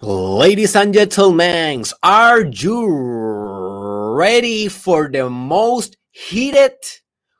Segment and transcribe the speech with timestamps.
[0.00, 2.84] Ladies and gentlemen, are you
[4.16, 6.72] ready for the most heated,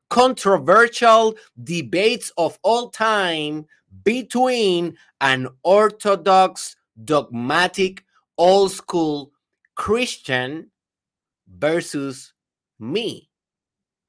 [0.09, 3.67] controversial debates of all time
[4.04, 8.04] between an orthodox, dogmatic,
[8.38, 9.33] old school
[9.75, 10.71] Christian
[11.49, 12.33] versus
[12.79, 13.29] me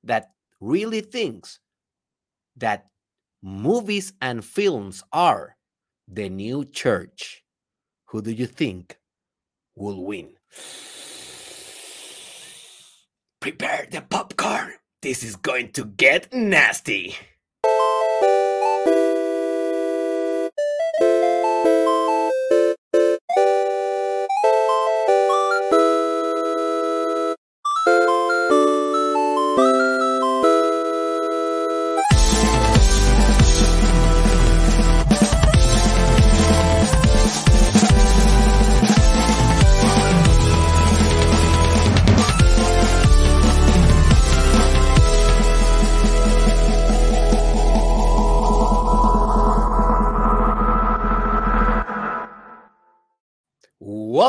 [0.04, 1.59] that really thinks
[2.57, 2.89] that
[3.41, 5.57] movies and films are
[6.07, 7.41] the new church?
[8.07, 8.97] Who do you think
[9.75, 10.30] will win?
[13.39, 14.73] Prepare the popcorn.
[15.02, 17.16] This is going to get nasty.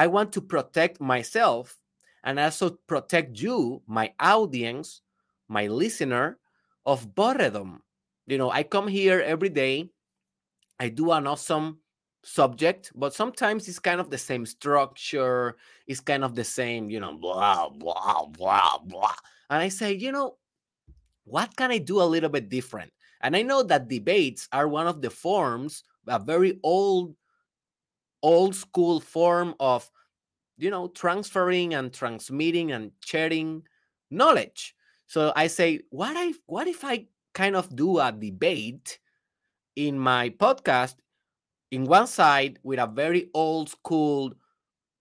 [0.00, 1.76] I want to protect myself
[2.24, 5.02] and also protect you, my audience,
[5.46, 6.38] my listener,
[6.86, 7.82] of boredom.
[8.26, 9.90] You know, I come here every day,
[10.78, 11.80] I do an awesome
[12.24, 16.98] subject, but sometimes it's kind of the same structure, it's kind of the same, you
[16.98, 19.16] know, blah, blah, blah, blah.
[19.50, 20.38] And I say, you know,
[21.24, 22.90] what can I do a little bit different?
[23.20, 27.16] And I know that debates are one of the forms, a very old,
[28.22, 29.90] old school form of,
[30.58, 33.62] you know, transferring and transmitting and sharing
[34.10, 34.74] knowledge.
[35.06, 38.98] So I say, what if what if I kind of do a debate
[39.76, 40.96] in my podcast
[41.70, 44.32] in one side with a very old school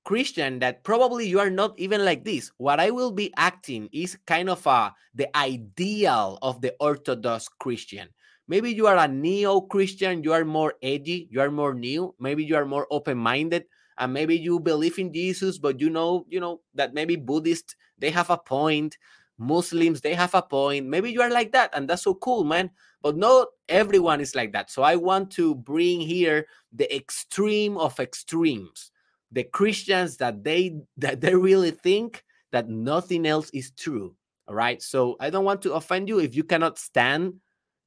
[0.06, 2.52] Christian that probably you are not even like this.
[2.58, 8.10] What I will be acting is kind of a the ideal of the Orthodox Christian.
[8.50, 12.44] Maybe you are a neo Christian, you are more edgy, you are more new, maybe
[12.44, 13.66] you are more open minded,
[13.98, 18.10] and maybe you believe in Jesus, but you know, you know that maybe Buddhists they
[18.10, 18.98] have a point,
[19.38, 20.88] Muslims they have a point.
[20.88, 22.72] Maybe you are like that, and that's so cool, man.
[23.02, 24.70] But not everyone is like that.
[24.70, 28.92] So I want to bring here the extreme of extremes
[29.32, 34.16] the Christians that they that they really think that nothing else is true.
[34.48, 34.82] All right.
[34.82, 36.20] So I don't want to offend you.
[36.20, 37.36] If you cannot stand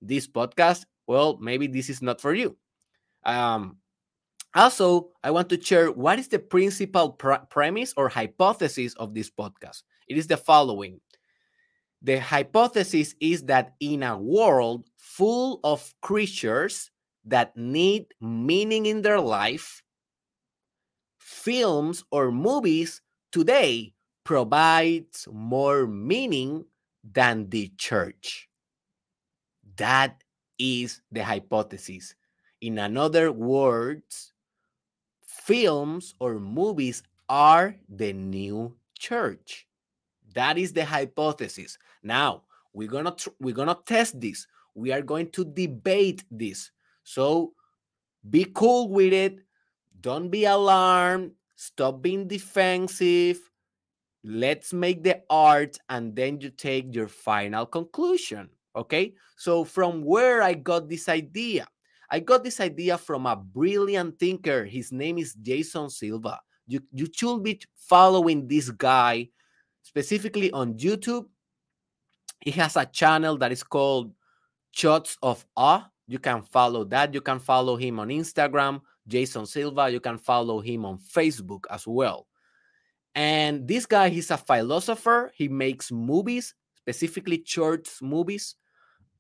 [0.02, 2.56] this podcast, well, maybe this is not for you.
[3.24, 3.78] Um,
[4.54, 9.30] also, I want to share what is the principal pr- premise or hypothesis of this
[9.30, 9.82] podcast.
[10.08, 11.00] It is the following.
[12.02, 16.90] The hypothesis is that in a world full of creatures
[17.24, 19.82] that need meaning in their life,
[21.18, 23.00] films or movies
[23.30, 23.94] today
[24.24, 26.64] provides more meaning
[27.04, 28.48] than the church.
[29.76, 30.22] That
[30.58, 32.14] is the hypothesis.
[32.60, 34.32] In another words,
[35.22, 39.66] films or movies are the new church.
[40.34, 41.78] That is the hypothesis.
[42.02, 42.42] Now,
[42.72, 44.46] we're going to we're going to test this.
[44.74, 46.70] We are going to debate this.
[47.04, 47.52] So,
[48.30, 49.40] be cool with it
[50.02, 51.32] don't be alarmed.
[51.56, 53.40] Stop being defensive.
[54.24, 58.48] let's make the art and then you take your final conclusion.
[58.74, 59.14] Okay.
[59.36, 61.66] So, from where I got this idea,
[62.10, 64.64] I got this idea from a brilliant thinker.
[64.64, 66.40] His name is Jason Silva.
[66.66, 69.28] You, you should be following this guy
[69.82, 71.26] specifically on YouTube.
[72.40, 74.12] He has a channel that is called
[74.72, 75.88] Shots of Awe.
[76.06, 77.14] You can follow that.
[77.14, 79.90] You can follow him on Instagram, Jason Silva.
[79.90, 82.26] You can follow him on Facebook as well.
[83.14, 85.30] And this guy, he's a philosopher.
[85.34, 88.56] He makes movies, specifically church movies.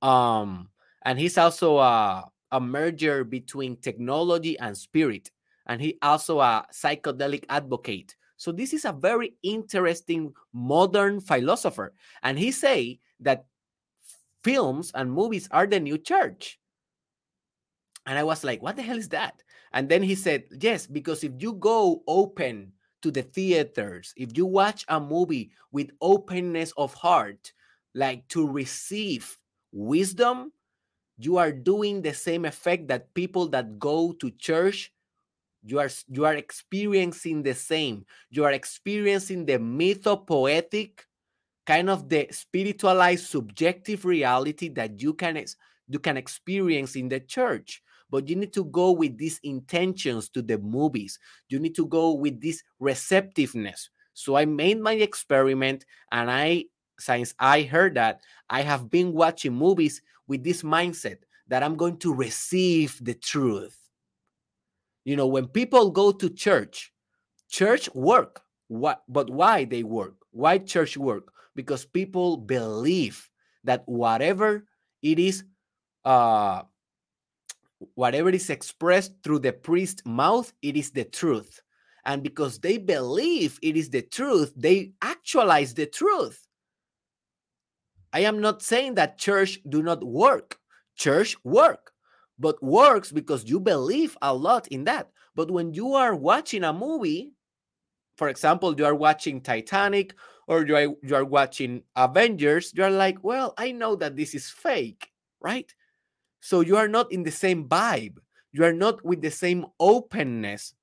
[0.02, 0.68] Um,
[1.04, 5.30] and he's also a, a merger between technology and spirit.
[5.66, 8.16] And he also a psychedelic advocate.
[8.36, 11.94] So this is a very interesting modern philosopher.
[12.24, 13.46] And he say that
[14.42, 16.58] films and movies are the new church.
[18.06, 19.42] And I was like, what the hell is that?
[19.72, 22.72] And then he said, yes, because if you go open
[23.02, 27.52] to the theaters, if you watch a movie with openness of heart,
[27.94, 29.38] like to receive
[29.72, 30.52] wisdom,
[31.18, 34.92] you are doing the same effect that people that go to church
[35.64, 41.02] you are you are experiencing the same you are experiencing the mythopoetic
[41.66, 45.44] kind of the spiritualized subjective reality that you can
[45.86, 47.80] you can experience in the church
[48.12, 51.18] but you need to go with these intentions to the movies.
[51.48, 53.88] You need to go with this receptiveness.
[54.12, 56.66] So I made my experiment and I
[57.02, 61.18] since I heard that, I have been watching movies with this mindset
[61.48, 63.76] that I'm going to receive the truth.
[65.04, 66.92] You know, when people go to church,
[67.50, 68.42] church work.
[68.68, 70.14] What but why they work?
[70.30, 71.32] Why church work?
[71.54, 73.28] Because people believe
[73.64, 74.64] that whatever
[75.02, 75.44] it is
[76.04, 76.62] uh
[77.94, 81.60] whatever is expressed through the priest's mouth, it is the truth.
[82.04, 86.46] And because they believe it is the truth, they actualize the truth.
[88.12, 90.58] I am not saying that church do not work.
[90.96, 91.92] Church work,
[92.38, 95.10] but works because you believe a lot in that.
[95.34, 97.32] But when you are watching a movie,
[98.16, 100.14] for example, you are watching Titanic
[100.46, 104.34] or you are, you are watching Avengers, you are like, well, I know that this
[104.34, 105.08] is fake,
[105.40, 105.72] right?
[106.40, 108.18] So you are not in the same vibe.
[108.52, 110.74] You are not with the same openness.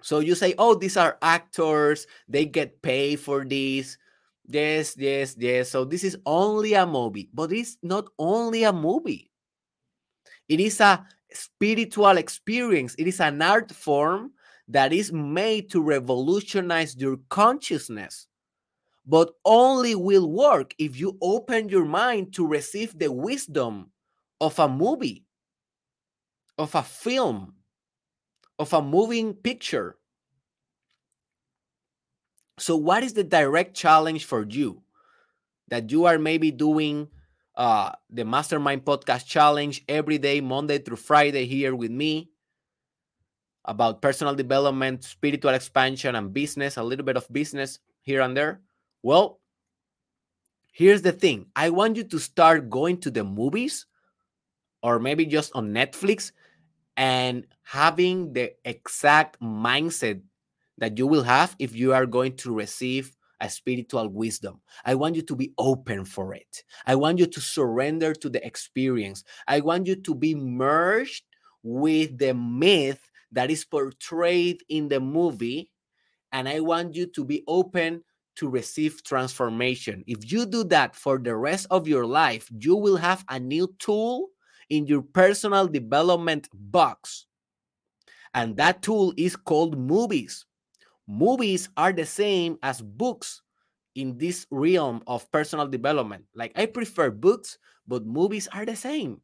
[0.00, 3.98] So you say, oh, these are actors, they get paid for this.
[4.48, 5.70] Yes, yes, yes.
[5.70, 9.30] So this is only a movie, but it's not only a movie.
[10.48, 14.32] It is a spiritual experience, it is an art form
[14.68, 18.26] that is made to revolutionize your consciousness
[19.06, 23.90] but only will work if you open your mind to receive the wisdom
[24.40, 25.24] of a movie,
[26.58, 27.54] of a film,
[28.58, 29.96] of a moving picture.
[32.58, 34.82] So, what is the direct challenge for you
[35.68, 37.08] that you are maybe doing
[37.54, 42.30] uh, the Mastermind Podcast Challenge every day, Monday through Friday, here with me
[43.64, 48.60] about personal development, spiritual expansion, and business, a little bit of business here and there?
[49.02, 49.40] Well,
[50.72, 53.86] here's the thing I want you to start going to the movies
[54.82, 56.32] or maybe just on Netflix
[56.96, 60.20] and having the exact mindset
[60.78, 64.60] that you will have if you are going to receive a spiritual wisdom.
[64.84, 66.64] I want you to be open for it.
[66.86, 69.24] I want you to surrender to the experience.
[69.46, 71.24] I want you to be merged
[71.62, 73.00] with the myth
[73.32, 75.70] that is portrayed in the movie.
[76.32, 78.02] And I want you to be open
[78.36, 80.04] to receive transformation.
[80.06, 83.74] If you do that for the rest of your life, you will have a new
[83.78, 84.28] tool
[84.68, 87.26] in your personal development box.
[88.34, 90.44] And that tool is called movies.
[91.08, 93.42] Movies are the same as books
[93.94, 96.24] in this realm of personal development.
[96.34, 99.20] Like I prefer books, but movies are the same.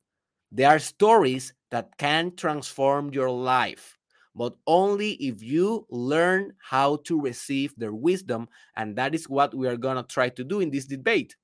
[0.51, 3.99] They are stories that can transform your life
[4.35, 8.49] but only if you learn how to receive their wisdom.
[8.77, 11.37] And that is what we are going to try to do in this debate.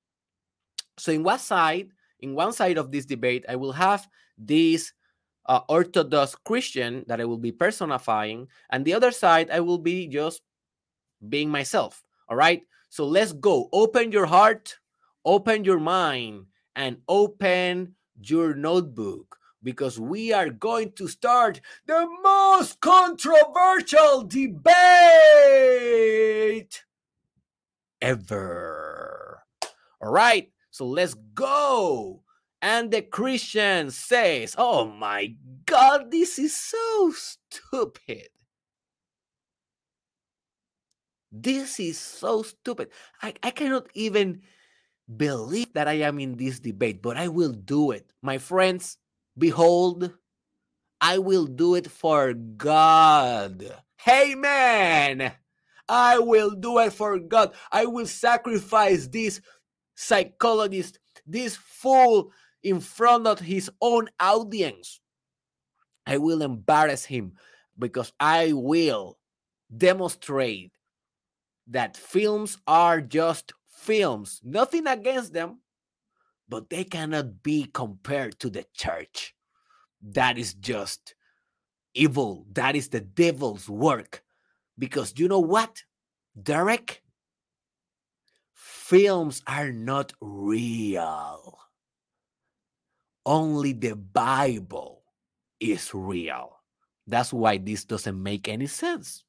[0.97, 4.91] So, in one side, in one side of this debate, I will have this
[5.49, 10.07] uh, Orthodox Christian that I will be personifying, and the other side, I will be
[10.07, 10.41] just
[11.27, 12.03] being myself.
[12.29, 12.63] All right.
[12.89, 13.69] So let's go.
[13.71, 14.79] Open your heart,
[15.23, 22.79] open your mind, and open your notebook because we are going to start the most
[22.81, 24.73] controversial debate
[28.01, 29.43] ever.
[30.01, 32.23] All right, so let's go.
[32.61, 35.35] And the Christian says, Oh my
[35.65, 38.29] God, this is so stupid.
[41.31, 42.89] This is so stupid.
[43.21, 44.41] I, I cannot even
[45.15, 48.11] believe that I am in this debate, but I will do it.
[48.21, 48.97] My friends,
[49.37, 50.11] behold,
[50.99, 53.63] I will do it for God.
[53.97, 55.31] Hey, man,
[55.87, 57.53] I will do it for God.
[57.71, 59.39] I will sacrifice this
[59.95, 62.31] psychologist, this fool
[62.63, 64.99] in front of his own audience.
[66.05, 67.33] I will embarrass him
[67.77, 69.17] because I will
[69.75, 70.71] demonstrate
[71.67, 74.41] that films are just films.
[74.43, 75.59] Nothing against them,
[76.47, 79.35] but they cannot be compared to the church.
[80.01, 81.15] That is just
[81.93, 82.45] evil.
[82.53, 84.23] That is the devil's work.
[84.77, 85.83] Because you know what,
[86.41, 87.03] Derek?
[88.53, 91.59] Films are not real.
[93.29, 95.03] Only the Bible
[95.59, 96.57] is real.
[97.05, 99.23] That's why this doesn't make any sense.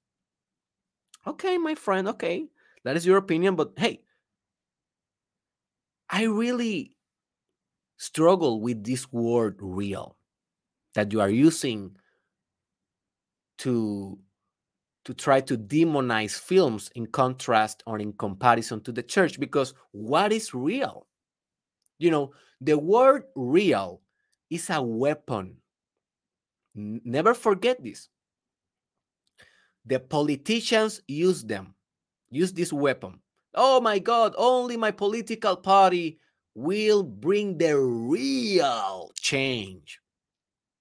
[1.27, 2.47] Okay, my friend, okay.
[2.83, 4.01] That is your opinion, but hey,
[6.09, 6.97] I really
[7.99, 10.17] struggle with this word real
[10.95, 11.95] that you are using
[13.59, 14.19] to
[15.05, 20.33] to try to demonize films in contrast or in comparison to the church because what
[20.33, 21.07] is real
[22.01, 24.01] you know the word real
[24.49, 25.57] is a weapon.
[26.75, 28.09] Never forget this.
[29.85, 31.75] The politicians use them
[32.31, 33.21] use this weapon.
[33.55, 36.19] Oh my god only my political party
[36.55, 40.01] will bring the real change.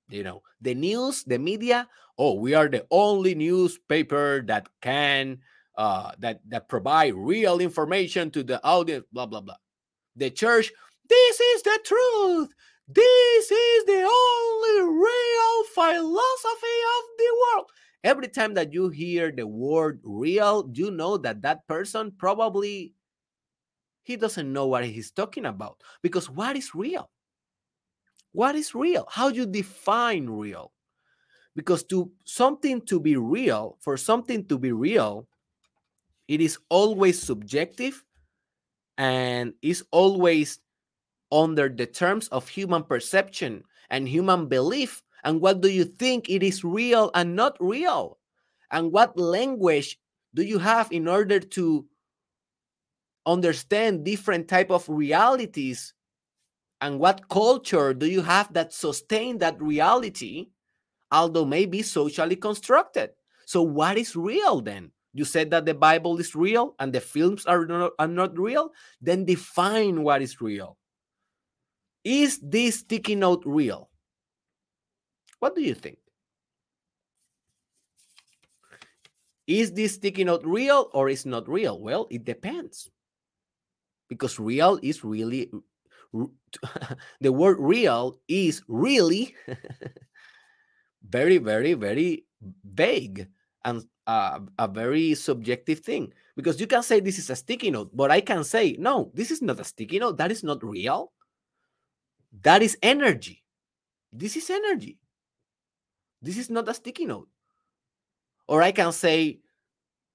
[0.10, 5.40] You know the news the media oh we are the only newspaper that can
[5.78, 9.60] uh that that provide real information to the audience blah blah blah.
[10.16, 10.72] The church
[11.10, 12.50] this is the truth.
[12.88, 17.66] This is the only real philosophy of the world.
[18.04, 22.94] Every time that you hear the word real you know that that person probably
[24.04, 25.82] he doesn't know what he's talking about.
[26.02, 27.10] Because what is real?
[28.32, 29.06] What is real?
[29.10, 30.72] How do you define real?
[31.56, 35.28] Because to something to be real for something to be real
[36.30, 38.06] it is always subjective
[39.00, 40.60] and is always
[41.32, 46.44] under the terms of human perception and human belief and what do you think it
[46.44, 48.18] is real and not real?
[48.72, 50.00] And what language
[50.34, 51.86] do you have in order to
[53.26, 55.94] understand different type of realities?
[56.82, 60.48] And what culture do you have that sustain that reality
[61.12, 63.10] although maybe socially constructed?
[63.46, 64.92] So what is real then?
[65.14, 68.70] You said that the bible is real and the films are not, are not real.
[69.02, 70.78] Then define what is real
[72.04, 73.90] is this sticky note real?
[75.40, 75.98] What do you think?
[79.48, 81.80] Is this sticky note real or is not real?
[81.80, 82.90] Well it depends.
[84.08, 85.52] Because real is really
[87.22, 89.36] the word real is really
[91.04, 92.26] very very very
[92.64, 93.28] vague
[93.66, 96.14] and uh, a very subjective thing.
[96.36, 99.32] Because you can say this is a sticky note but i can say no this
[99.32, 100.18] is not a sticky note.
[100.18, 101.12] That is not real
[102.42, 103.44] that is energy.
[104.12, 104.98] This is energy.
[106.22, 107.30] This is not a sticky note.
[108.48, 109.40] Or i can say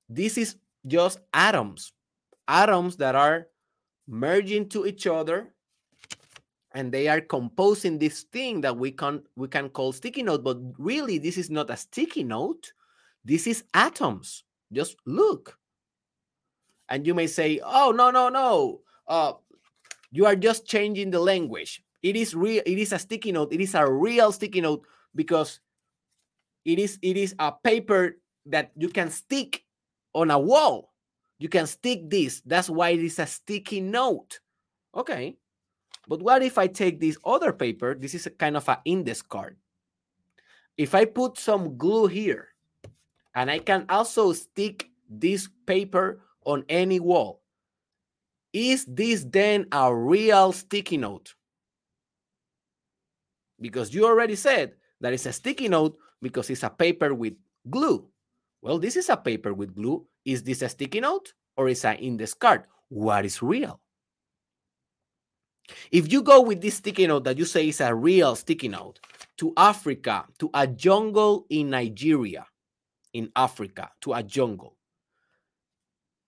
[0.08, 0.56] this is
[0.86, 1.92] just atoms.
[2.48, 3.46] Atoms that are
[4.06, 5.54] merging to each other
[6.74, 10.42] and they are composing this thing that we can we can call sticky note.
[10.42, 12.72] But really this is not a sticky note.
[13.24, 14.44] This is atoms.
[14.72, 15.56] Just look.
[16.88, 18.80] And you may say oh no no no.
[19.06, 19.34] Uh,
[20.10, 23.60] you are just changing the language it is real it is a sticky note it
[23.60, 25.58] is a real sticky note because
[26.64, 29.64] it is it is a paper that you can stick
[30.12, 30.92] on a wall
[31.40, 34.38] you can stick this that's why it is a sticky note
[34.94, 35.34] okay
[36.06, 37.94] but what if I take this other paper?
[37.94, 39.56] This is a kind of an index card.
[40.76, 42.48] If I put some glue here,
[43.34, 47.42] and I can also stick this paper on any wall,
[48.52, 51.34] is this then a real sticky note?
[53.64, 57.32] Because you already said that it's a sticky note because it's a paper with
[57.70, 58.06] glue.
[58.60, 60.06] Well, this is a paper with glue.
[60.22, 62.64] Is this a sticky note or is it index card?
[62.90, 63.80] What is real?
[65.90, 69.00] If you go with this sticky note that you say is a real sticky note
[69.38, 72.44] to Africa, to a jungle in Nigeria,
[73.14, 74.76] in Africa, to a jungle,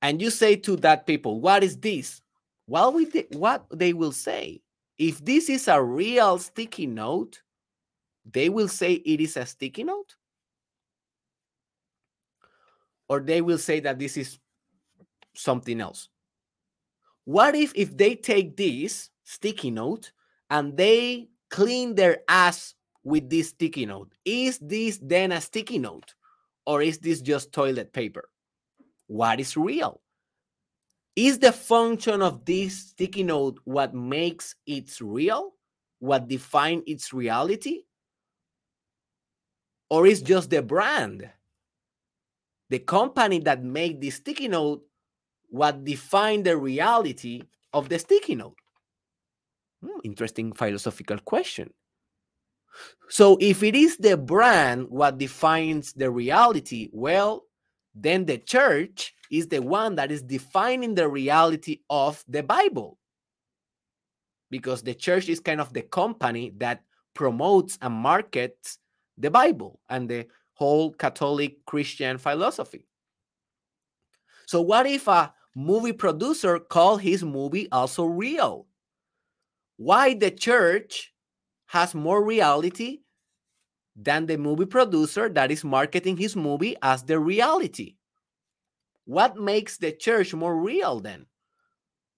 [0.00, 2.22] and you say to that people, What is this?
[2.66, 4.62] Well, we what they will say,
[4.98, 7.42] if this is a real sticky note,
[8.30, 10.16] they will say it is a sticky note.
[13.08, 14.38] Or they will say that this is
[15.34, 16.08] something else.
[17.24, 20.12] What if if they take this sticky note
[20.50, 22.74] and they clean their ass
[23.04, 24.12] with this sticky note?
[24.24, 26.14] Is this then a sticky note
[26.66, 28.28] or is this just toilet paper?
[29.06, 30.00] What is real?
[31.16, 35.54] Is the function of this sticky note what makes it real?
[35.98, 37.84] What define its reality?
[39.88, 41.30] Or is just the brand?
[42.68, 44.82] The company that made the sticky note
[45.48, 47.42] what define the reality
[47.72, 48.58] of the sticky note?
[49.82, 51.72] Hmm, interesting philosophical question.
[53.08, 57.45] So if it is the brand what defines the reality, well,
[57.96, 62.98] then the church is the one that is defining the reality of the Bible.
[64.50, 66.82] Because the church is kind of the company that
[67.14, 68.78] promotes and markets
[69.16, 72.86] the Bible and the whole Catholic Christian philosophy.
[74.44, 78.66] So, what if a movie producer called his movie also real?
[79.78, 81.14] Why the church
[81.66, 83.00] has more reality
[83.96, 87.96] than the movie producer that is marketing his movie as the reality?
[89.06, 91.26] What makes the church more real then?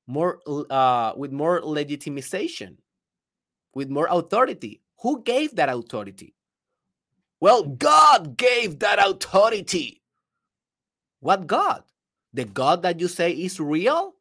[0.07, 2.77] More uh, with more legitimization,
[3.75, 4.81] with more authority.
[5.03, 6.35] Who gave that authority?
[7.41, 10.03] Well, God gave that authority.
[11.21, 11.83] What God?
[12.33, 14.15] The God that you say is real?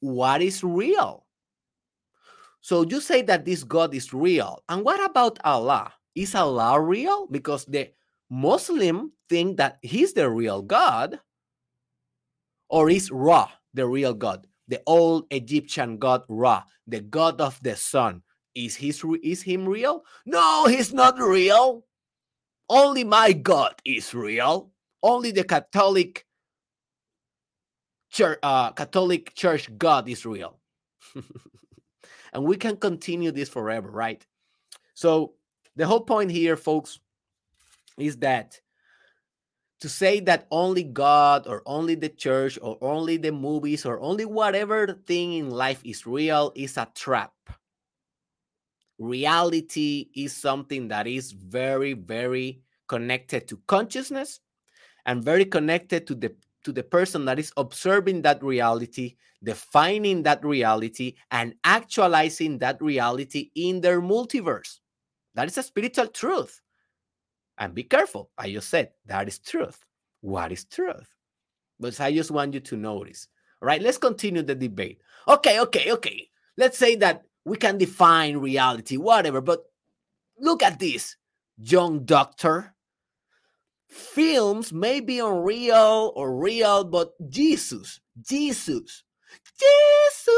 [0.00, 1.26] What is real?
[2.60, 4.62] So you say that this God is real.
[4.68, 5.92] And what about Allah?
[6.14, 7.26] Is Allah real?
[7.26, 7.90] Because the
[8.30, 11.20] Muslim think that he's the real God.
[12.68, 14.46] Or is Ra the real God?
[14.68, 18.22] The old Egyptian god Ra, the god of the sun.
[18.54, 20.02] Is his is him real?
[20.26, 21.84] No, he's not real.
[22.68, 24.70] Only my God is real.
[25.02, 26.26] Only the Catholic
[28.10, 30.58] church, uh, Catholic Church God is real.
[32.32, 34.24] and we can continue this forever, right?
[34.94, 35.34] So
[35.76, 36.98] the whole point here, folks,
[37.98, 38.60] is that
[39.80, 44.24] to say that only God or only the church or only the movies or only
[44.24, 47.32] whatever thing in life is real is a trap.
[48.98, 54.40] Reality is something that is very very connected to consciousness
[55.06, 60.44] and very connected to the to the person that is observing that reality defining that
[60.44, 64.80] reality and actualizing that reality in their multiverse
[65.34, 66.60] that is a spiritual truth.
[67.58, 68.30] And be careful.
[68.38, 69.84] I just said that is truth.
[70.22, 71.08] What is truth?
[71.78, 73.28] But i just want you to notice.
[73.62, 75.00] All right let's continue the debate.
[75.28, 76.28] Okay okay okay.
[76.56, 79.40] Let's say that we can define reality, whatever.
[79.40, 79.64] But
[80.38, 81.16] look at this,
[81.58, 82.74] young doctor.
[83.88, 89.02] Films may be unreal or real, but Jesus, Jesus,
[89.58, 90.34] Jesus,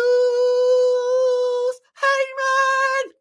[2.01, 3.13] hey man,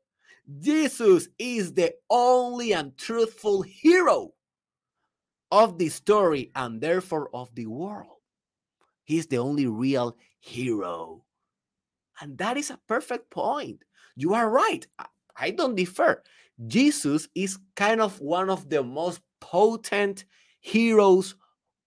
[0.60, 4.34] Jesus is the only and truthful hero
[5.52, 8.18] of the story and therefore of the world.
[9.04, 11.24] He's the only real hero.
[12.22, 13.84] And that is a perfect point.
[14.16, 14.86] You are right.
[15.38, 16.24] I don't differ.
[16.68, 20.26] Jesus is kind of one of the most potent
[20.60, 21.36] heroes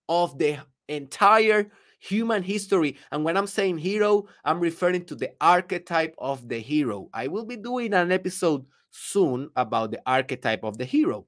[0.09, 1.71] of the entire
[2.05, 2.97] human history.
[3.11, 7.09] And when I'm saying hero, I'm referring to the archetype of the hero.
[7.15, 11.27] I will be doing an episode soon about the archetype of the hero.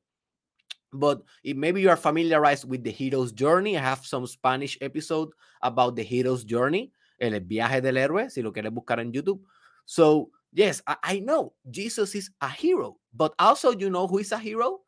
[0.92, 5.30] But if maybe you are familiarized with the hero's journey, I have some Spanish episode
[5.62, 6.92] about the hero's journey.
[7.18, 9.40] El viaje del héroe, si lo quieres buscar en YouTube.
[9.86, 14.32] So, yes, I, I know Jesus is a hero, but also you know who is
[14.32, 14.80] a hero?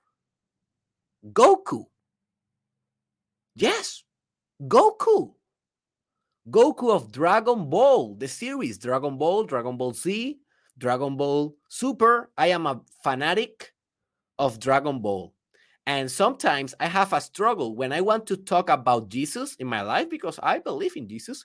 [1.33, 1.87] Goku.
[3.55, 4.05] Yes,
[4.63, 5.38] Goku.
[6.51, 10.39] Goku of Dragon Ball, the series Dragon Ball, Dragon Ball Z,
[10.79, 12.31] Dragon Ball Super.
[12.39, 13.73] I am a fanatic
[14.39, 15.35] of Dragon Ball.
[15.87, 19.83] And sometimes I have a struggle when I want to talk about Jesus in my
[19.83, 21.45] life because I believe in Jesus.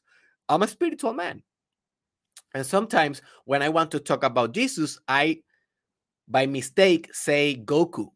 [0.49, 1.41] I'm a spiritual man.
[2.53, 5.39] And sometimes when I want to talk about Jesus, I
[6.27, 8.07] by mistake say Goku.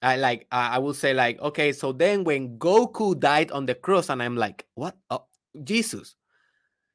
[0.00, 4.08] I like I will say like okay, so then when Goku died on the cross,
[4.08, 4.96] and I'm like, what?
[5.10, 5.24] Oh,
[5.64, 6.16] Jesus.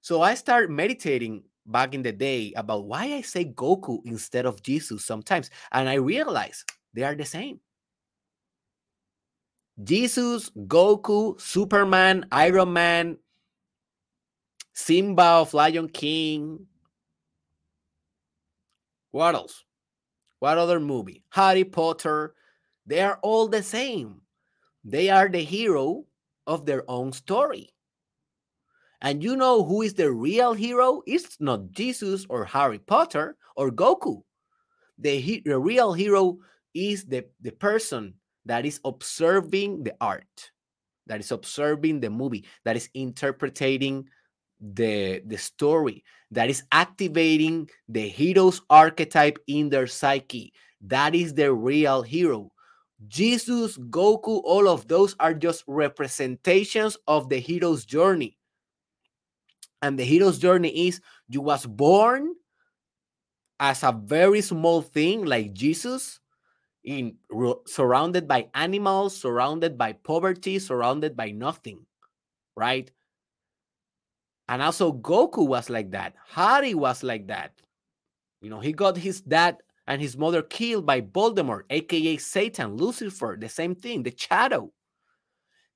[0.02, 4.62] So I start meditating back in the day about why I say Goku instead of
[4.62, 7.60] Jesus sometimes, and I realize they are the same.
[9.84, 13.18] Jesus, Goku, Superman, Iron Man,
[14.74, 16.68] Simba of Lion King.
[19.12, 19.64] What else?
[20.40, 21.24] What other movie?
[21.30, 22.36] Harry Potter.
[22.86, 24.22] They are all the same.
[24.84, 26.04] They are the hero
[26.46, 27.70] of their own story.
[29.04, 31.02] And you know who is the real hero?
[31.06, 34.22] It's not Jesus or Harry Potter or Goku.
[34.98, 36.38] The, he- the real hero
[36.74, 38.14] is the, the person
[38.46, 40.52] that is observing the art,
[41.08, 44.08] that is observing the movie, that is interpreting
[44.62, 50.54] the, the story, that is activating the hero's archetype in their psyche.
[50.80, 52.52] That is the real hero.
[53.10, 58.38] Jesus, Goku, all of those are just representations of the hero's journey.
[59.84, 62.36] And the hero's journey is you was born
[63.60, 66.22] as a very small thing like Jesus
[66.86, 67.18] in
[67.68, 71.86] surrounded by animals, surrounded by poverty, surrounded by nothing,
[72.56, 72.90] right?
[74.48, 76.16] And also Goku was like that.
[76.30, 77.52] Harry was like that.
[78.42, 83.36] You know, he got his dad and his mother killed by Voldemort, aka Satan, Lucifer,
[83.38, 84.72] the same thing, the shadow.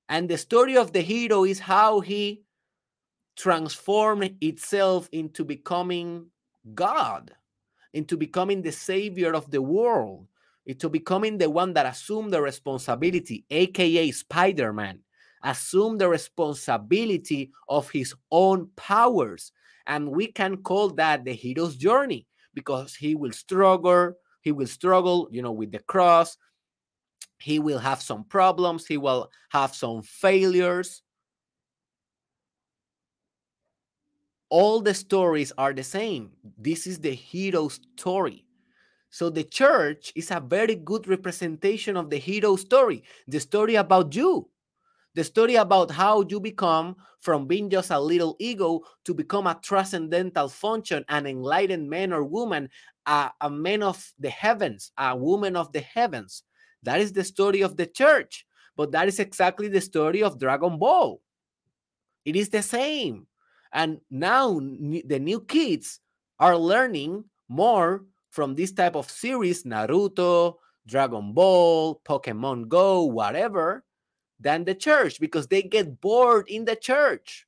[0.08, 2.47] And the story of the hero is how he
[3.38, 6.26] transformed itself into becoming
[6.74, 7.32] God,
[7.94, 10.28] into becoming the savior of the world,
[10.66, 15.00] into becoming the one that assumed the responsibility, aka Spider Man,
[15.44, 19.52] assumed the responsibility of his own powers.
[19.86, 25.28] And we can call that the hero's journey because he will struggle he will struggle
[25.32, 26.38] you know with the cross
[27.40, 31.04] he will have some problems he will have some failures
[34.50, 38.46] all the stories are the same this is the hero story
[39.10, 44.16] so the church is a very good representation of the hero story the story about
[44.16, 44.50] you
[45.18, 49.60] the story about how you become from being just a little ego to become a
[49.64, 52.70] transcendental function, an enlightened man or woman,
[53.08, 56.44] a, a man of the heavens, a woman of the heavens.
[56.84, 58.46] That is the story of the church.
[58.76, 61.20] But that is exactly the story of Dragon Ball.
[62.24, 63.26] It is the same.
[63.78, 66.00] And now the new kids
[66.40, 70.56] are learning more from this type of series Naruto,
[70.88, 73.86] Dragon Ball, Pokemon Go, whatever
[74.40, 77.46] than the church because they get bored in the church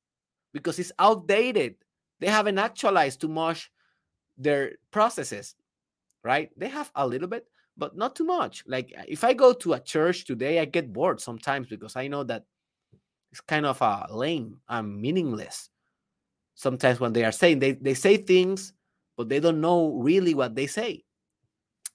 [0.52, 1.74] because it's outdated.
[2.20, 3.72] They haven't actualized too much
[4.38, 5.56] their processes,
[6.22, 6.50] right?
[6.56, 8.62] They have a little bit, but not too much.
[8.68, 12.22] Like if I go to a church today, I get bored sometimes because I know
[12.24, 12.44] that
[13.32, 15.70] it's kind of a uh, lame and meaningless.
[16.60, 18.74] Sometimes when they are saying they, they say things,
[19.16, 21.02] but they don't know really what they say.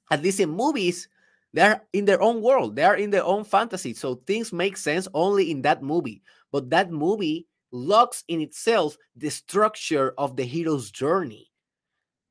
[0.10, 1.08] At least in movies,
[1.54, 3.94] they're in their own world, they are in their own fantasy.
[3.94, 6.24] So things make sense only in that movie.
[6.52, 11.52] But that movie locks in itself the structure of the hero's journey.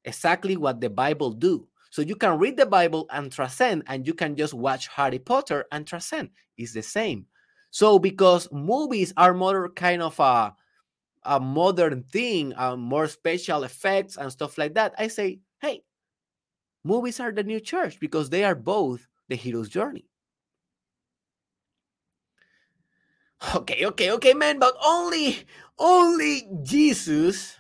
[0.05, 1.69] Exactly what the Bible do.
[1.91, 5.67] So you can read the Bible and transcend, and you can just watch Harry Potter
[5.71, 6.31] and transcend.
[6.59, 7.27] It's the same.
[7.71, 10.53] So because movies are more kind of a,
[11.25, 15.83] a modern thing, uh, more special effects and stuff like that, I say, hey,
[16.85, 20.07] movies are the new church because they are both the hero's journey.
[23.55, 25.45] Okay, okay, okay, man, but only,
[25.79, 27.57] only Jesus,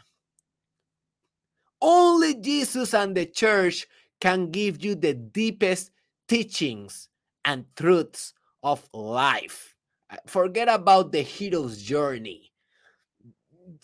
[1.83, 3.87] only Jesus and the church
[4.20, 5.90] can give you the deepest
[6.29, 7.11] teachings
[7.44, 9.77] and truths of life.
[10.09, 12.54] Uh, forget about the hero's journey.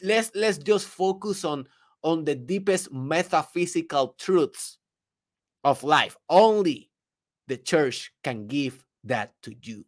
[0.03, 1.67] Let's let's just focus on
[2.03, 4.79] on the deepest metaphysical truths
[5.65, 6.17] of life.
[6.29, 6.91] Only
[7.47, 9.85] the church can give that to you.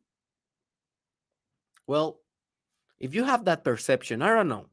[1.86, 2.20] Well,
[3.00, 4.66] if you have that perception, I don't know.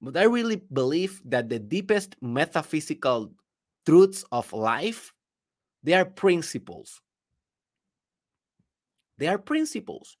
[0.00, 3.32] But I really believe that the deepest metaphysical
[3.86, 5.12] truths of life,
[5.82, 7.00] they are principles.
[9.18, 10.16] They are principles.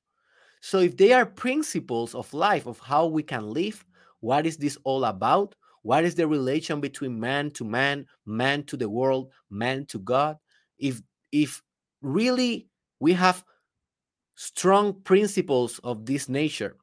[0.60, 3.84] So if they are principles of life, of how we can live,
[4.26, 5.54] what is this all about?
[5.82, 10.36] What is the relation between man to man, man to the world, man to God?
[10.80, 11.62] If if
[12.02, 12.66] really
[12.98, 13.44] we have
[14.34, 16.74] strong principles of this nature,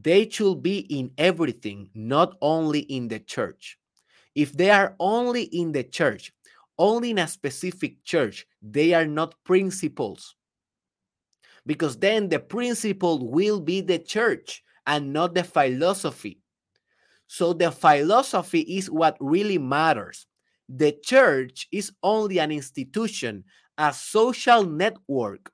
[0.00, 3.76] they should be in everything, not only in the church.
[4.36, 6.32] If they are only in the church,
[6.78, 10.36] only in a specific church, they are not principles.
[11.66, 16.41] Because then the principle will be the church and not the philosophy.
[17.32, 20.26] So the philosophy is what really matters.
[20.68, 23.44] The church is only an institution
[23.78, 25.50] a social network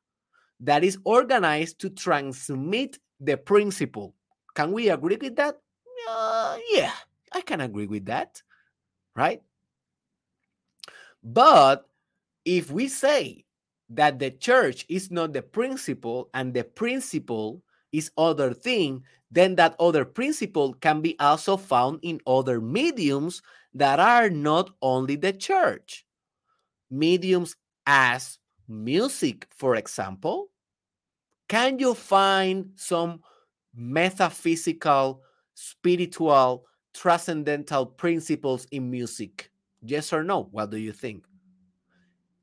[0.59, 4.17] that is organized to transmit the principle.
[4.57, 5.57] Can we agree with that?
[6.11, 6.95] Uh, yeah,
[7.31, 8.43] I can agree with that,
[9.15, 9.41] right?
[11.23, 11.89] But
[12.45, 13.45] if we say
[13.91, 17.63] that the church is not the principle and the principle
[17.93, 23.43] is other thing, then that other principle can be also found in other mediums
[23.75, 26.07] that are not only the church.
[26.91, 30.49] Mediums as music, for example.
[31.49, 33.21] Can you find some
[33.75, 35.23] metaphysical,
[35.55, 39.51] spiritual, transcendental principles in music?
[39.83, 40.49] Yes or no?
[40.51, 41.25] What do you think?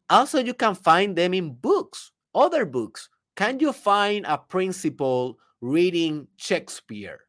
[0.09, 3.09] Also, you can find them in books, other books.
[3.35, 7.21] Can you find a principle reading Shakespeare,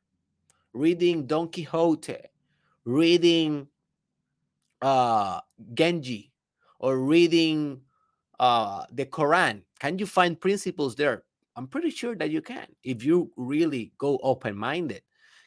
[0.75, 2.18] reading Don Quixote,
[2.85, 3.66] reading
[4.83, 5.40] uh,
[5.72, 6.33] Genji,
[6.79, 7.81] or reading
[8.38, 9.62] uh, the Quran?
[9.81, 11.25] Can you find principles there?
[11.57, 15.01] I'm pretty sure that you can if you really go open minded.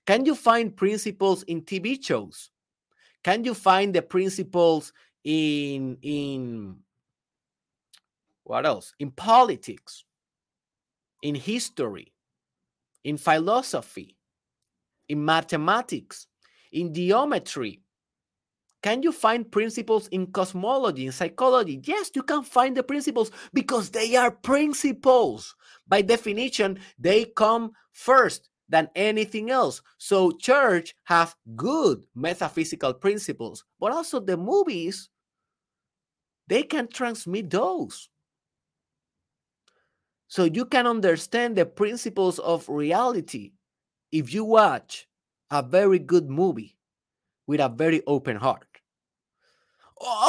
[0.08, 2.50] Can you find principles in TV shows?
[3.24, 6.78] Can you find the principles in in
[8.46, 8.94] what else?
[8.98, 10.06] In politics,
[11.22, 12.14] in history,
[13.04, 14.18] in philosophy,
[15.08, 16.28] in mathematics,
[16.72, 17.82] in geometry,
[18.82, 21.82] can you find principles in cosmology, in psychology?
[21.84, 25.54] Yes, you can find the principles because they are principles.
[25.88, 29.82] By definition, they come first than anything else.
[29.98, 35.10] So church have good metaphysical principles, but also the movies,
[36.48, 38.08] they can transmit those.
[40.30, 43.54] So you can understand the principles of reality
[44.12, 45.08] if you watch
[45.50, 46.78] a very good movie
[47.48, 48.68] with a very open heart.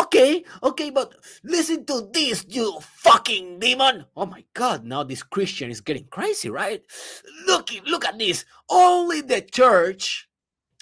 [0.01, 4.07] Okay, okay, but listen to this, you fucking demon.
[4.17, 6.83] Oh my god, now this Christian is getting crazy, right?
[7.47, 8.47] Look, look at this.
[8.69, 10.29] Only the church,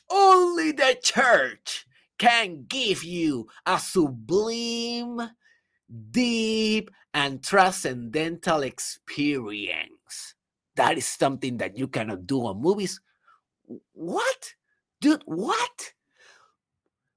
[0.08, 1.86] only the church
[2.18, 5.30] can give you a sublime,
[6.12, 10.34] deep, and transcendental experience.
[10.76, 13.00] That is something that you cannot do on movies.
[13.92, 14.54] What?
[15.00, 15.92] Dude, what?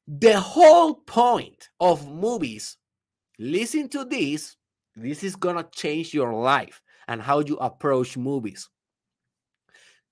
[0.07, 2.77] The whole point of movies,
[3.39, 4.57] listen to this,
[4.95, 8.69] this is going to change your life and how you approach movies.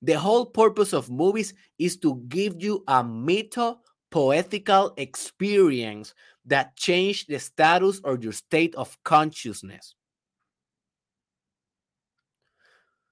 [0.02, 3.78] The whole purpose of movies is to give you a mytho
[4.12, 6.14] poetical experience
[6.46, 9.94] that change the status or your state of consciousness.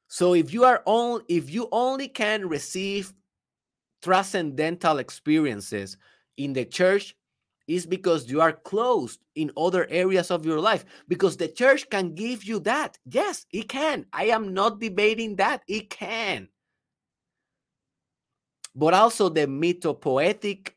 [0.08, 3.14] So if you are only if you only can receive
[4.02, 5.98] transcendental experiences
[6.38, 7.16] in the church
[7.68, 12.16] is because you are closed in other areas of your life because the church can
[12.16, 12.98] give you that.
[13.06, 14.06] Yes it can.
[14.14, 15.62] I am not debating that.
[15.68, 16.48] It can.
[18.74, 20.72] But also the mythopoetic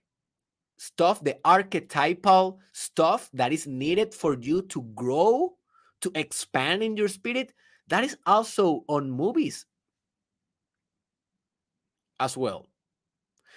[0.80, 5.52] stuff the archetypal stuff that is needed for you to grow
[6.00, 7.52] to expand in your spirit
[7.88, 9.66] that is also on movies
[12.18, 12.66] as well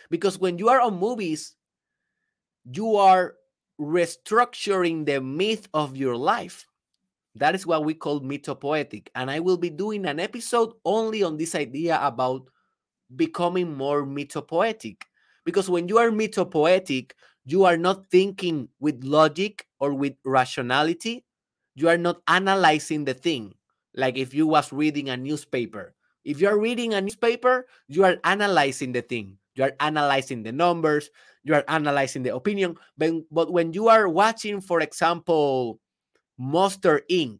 [0.09, 1.55] because when you are on movies
[2.71, 3.35] you are
[3.79, 6.65] restructuring the myth of your life.
[7.35, 9.07] That is what we call mythopoetic.
[9.15, 12.47] And I will be doing an episode only on this idea about
[13.15, 15.01] becoming more mythopoetic.
[15.45, 17.11] Because when you are mythopoetic,
[17.45, 21.25] you are not thinking with logic or with rationality.
[21.75, 23.53] You are not analyzing the thing.
[23.95, 25.93] Like if you was reading a newspaper.
[26.23, 29.37] If you are reading a newspaper, you are analyzing the thing.
[29.55, 31.09] You are analyzing the numbers,
[31.43, 32.77] you are analyzing the opinion.
[32.97, 35.79] But, but when you are watching, for example,
[36.37, 37.39] Monster Inc.,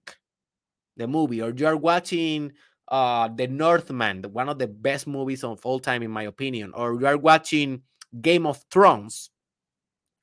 [0.98, 2.52] the movie, or you are watching
[2.90, 7.00] uh, The Northman, one of the best movies of all time, in my opinion, or
[7.00, 7.82] you are watching
[8.22, 9.30] Game of Thrones,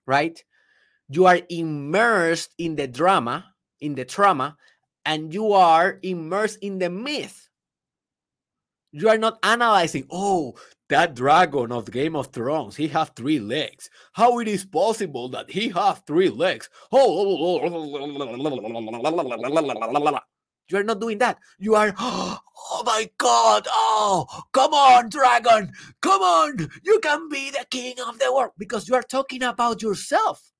[0.06, 0.42] right?
[1.08, 3.46] You are immersed in the drama,
[3.80, 4.56] in the trauma,
[5.04, 7.48] and you are immersed in the myth.
[8.92, 10.54] You are not analyzing, oh,
[10.88, 13.88] that dragon of Game of Thrones, he have three legs.
[14.12, 16.68] How it is possible that he have three legs?
[16.90, 17.60] Oh,
[20.68, 21.38] you are not doing that.
[21.58, 22.38] You are, oh
[22.80, 28.18] Oh my God, oh, come on, dragon, come on, you can be the king of
[28.18, 30.50] the world because you are talking about yourself.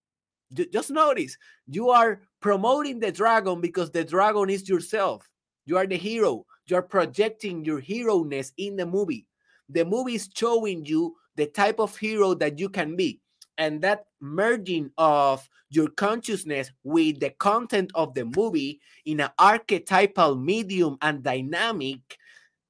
[0.52, 5.30] Just notice, you are promoting the dragon because the dragon is yourself.
[5.64, 6.44] You are the hero.
[6.66, 9.26] You are projecting your hero ness in the movie
[9.70, 13.20] the movie is showing you the type of hero that you can be
[13.60, 20.34] and that merging of your consciousness with the content of the movie in an archetypal
[20.34, 22.00] medium and dynamic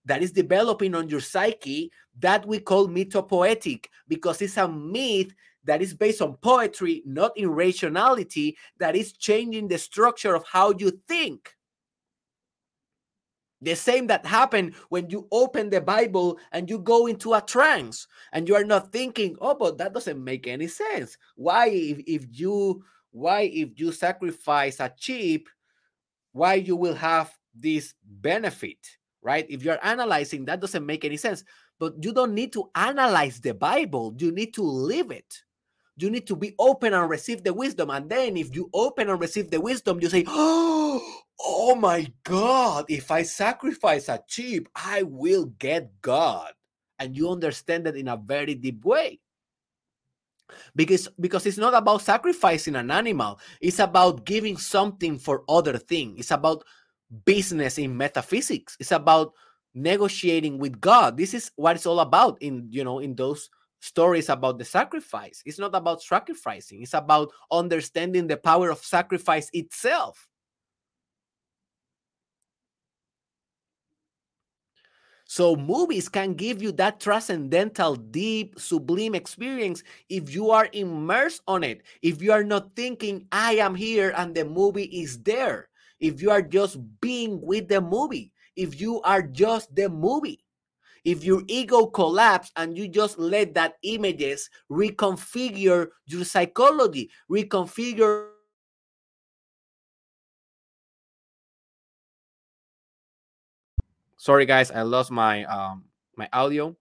[0.04, 5.80] that is developing on your psyche that we call mythopoetic because it's a myth that
[5.80, 10.90] is based on poetry not in rationality that is changing the structure of how you
[11.06, 11.54] think
[13.62, 18.06] The same that happened when you open the Bible and you go into a trance
[18.32, 21.18] and you are not thinking, oh, but that doesn't make any sense.
[21.36, 25.48] Why, if, if you why if you sacrifice a sheep,
[26.32, 28.78] why you will have this benefit,
[29.20, 29.46] right?
[29.50, 31.44] If you're analyzing, that doesn't make any sense.
[31.78, 35.42] But you don't need to analyze the Bible, you need to live it.
[35.96, 37.90] You need to be open and receive the wisdom.
[37.90, 40.79] And then, if you open and receive the wisdom, you say, Oh,
[41.44, 46.52] oh my God, if I sacrifice a sheep, I will get God.
[46.98, 49.20] And you understand that in a very deep way.
[50.76, 53.38] Because because it's not about sacrificing an animal.
[53.60, 56.16] It's about giving something for other thing.
[56.18, 56.64] It's about
[57.24, 58.76] business in metaphysics.
[58.80, 59.32] It's about
[59.74, 61.16] negotiating with god.
[61.16, 63.48] This is what it's all about in you know in those
[63.80, 65.42] stories about the sacrifice.
[65.46, 66.82] It's not about sacrificing.
[66.82, 70.29] It's about understanding the power of sacrifice itself
[75.30, 81.62] So movies can give you that transcendental, deep, sublime experience if you are immersed on
[81.62, 81.82] it.
[82.02, 85.68] If you are not thinking, I am here and the movie is there.
[86.00, 88.32] If you are just being with the movie.
[88.56, 90.42] If you are just the movie.
[91.04, 98.29] If your ego collapse and you just let that images reconfigure your psychology, reconfigure
[104.20, 106.76] Sorry, guys, I lost my um my audio.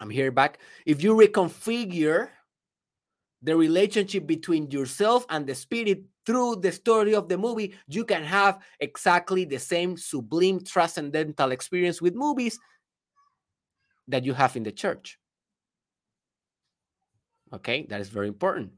[0.00, 0.58] I'm here back.
[0.84, 2.26] If you reconfigure
[3.40, 8.24] the relationship between yourself and the spirit through the story of the movie, you can
[8.24, 12.58] have exactly the same sublime transcendental experience with movies
[14.08, 15.20] that you have in the church.
[17.54, 18.72] Okay, that is very important.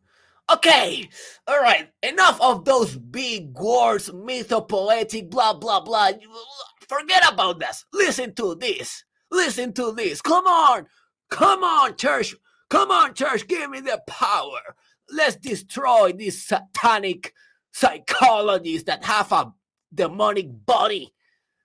[0.53, 1.09] Okay,
[1.47, 6.11] all right, enough of those big words, mythopoetic, blah, blah, blah.
[6.93, 7.87] Forget about this.
[7.95, 9.05] Listen to this.
[9.31, 10.21] Listen to this.
[10.21, 10.87] Come on.
[11.31, 12.35] Come on, church.
[12.69, 13.49] Come on, church.
[13.49, 14.61] Give me the power.
[15.11, 17.33] Let's destroy these satanic
[17.73, 19.55] psychologists that have a
[19.95, 21.15] demonic body,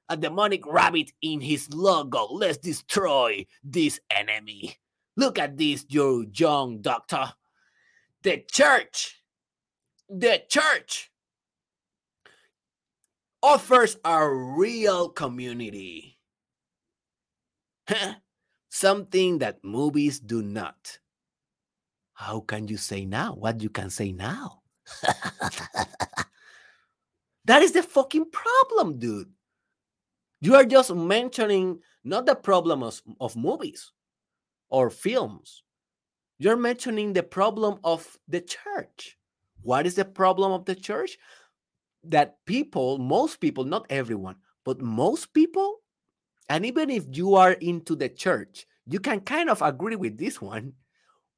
[0.08, 2.28] a demonic rabbit in his logo.
[2.32, 4.78] Let's destroy this enemy.
[5.18, 7.34] Look at this, you young doctor.
[8.24, 9.22] The church,
[10.08, 11.12] the church
[13.48, 16.20] offers a real community.
[18.70, 21.00] Something that movies do not.
[22.14, 24.64] How can you say now what you can say now?
[27.46, 29.32] that is the fucking problem, dude.
[30.42, 33.94] You are just mentioning not the problem of, of movies
[34.70, 35.64] or films.
[36.38, 39.18] You're mentioning the problem of the church.
[39.62, 41.18] What is the problem of the church?
[42.12, 45.78] That people, most people, not everyone, but most people,
[46.50, 50.42] and even if you are into the church, you can kind of agree with this
[50.42, 50.74] one.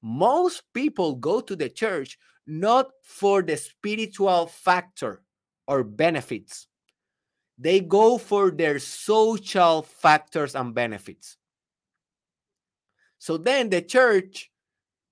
[0.02, 5.22] Most people go to the church not for the spiritual factor
[5.68, 6.68] or benefits,
[7.60, 11.38] they go for their social factors and benefits.
[13.20, 14.50] So then the church,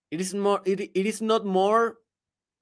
[0.09, 1.97] it is more, it, it is not more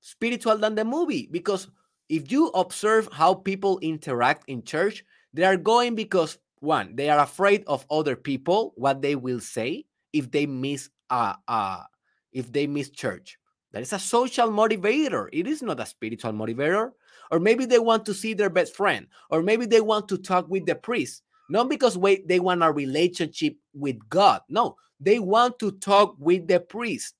[0.01, 1.69] spiritual than the movie because
[2.09, 7.19] if you observe how people interact in church, they are going because one, they are
[7.19, 11.83] afraid of other people, what they will say if they miss uh, uh
[12.31, 13.37] if they miss church.
[13.71, 15.27] That is a social motivator.
[15.33, 16.91] It is not a spiritual motivator.
[17.31, 20.47] Or maybe they want to see their best friend, or maybe they want to talk
[20.47, 21.23] with the priest.
[21.49, 24.41] Not because wait, they want a relationship with God.
[24.47, 27.15] No, they want to talk with the priest.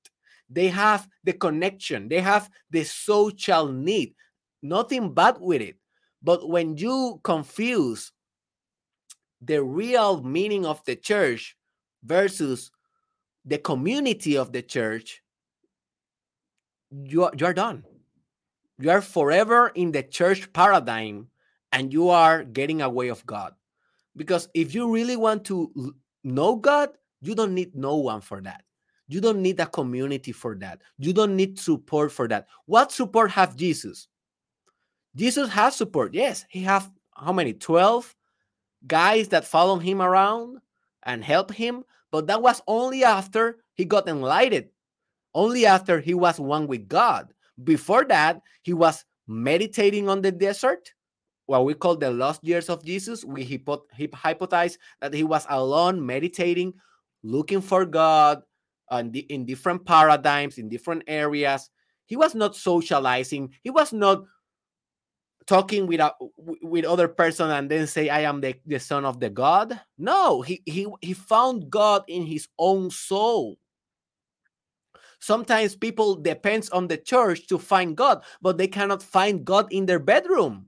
[0.48, 4.14] They have the connection, they have the social need
[4.62, 5.76] nothing bad with it.
[6.22, 8.12] But when you confuse
[9.40, 11.56] the real meaning of the church
[12.04, 12.70] versus
[13.44, 15.22] the community of the church,
[16.90, 17.84] you are, you are done.
[18.78, 21.28] You are forever in the church paradigm
[21.72, 23.54] and you are getting away of God.
[24.16, 25.94] Because if you really want to
[26.24, 26.90] know God,
[27.20, 28.62] you don't need no one for that.
[29.08, 30.82] You don't need a community for that.
[30.98, 32.48] You don't need support for that.
[32.66, 34.08] What support have Jesus?
[35.16, 36.14] Jesus has support.
[36.14, 37.54] Yes, he have how many?
[37.54, 38.14] 12
[38.86, 40.58] guys that follow him around
[41.02, 44.66] and help him, but that was only after he got enlightened.
[45.34, 47.32] Only after he was one with God.
[47.64, 50.92] Before that, he was meditating on the desert,
[51.46, 53.24] what we call the lost years of Jesus.
[53.24, 56.74] We hypothesize that he was alone, meditating,
[57.22, 58.42] looking for God
[58.92, 61.70] in different paradigms, in different areas.
[62.06, 63.52] He was not socializing.
[63.62, 64.24] He was not
[65.46, 69.20] talking with a, with other person and then say I am the, the son of
[69.20, 69.80] the God.
[69.98, 73.56] No, he he he found God in his own soul.
[75.20, 79.86] Sometimes people depends on the church to find God, but they cannot find God in
[79.86, 80.66] their bedroom.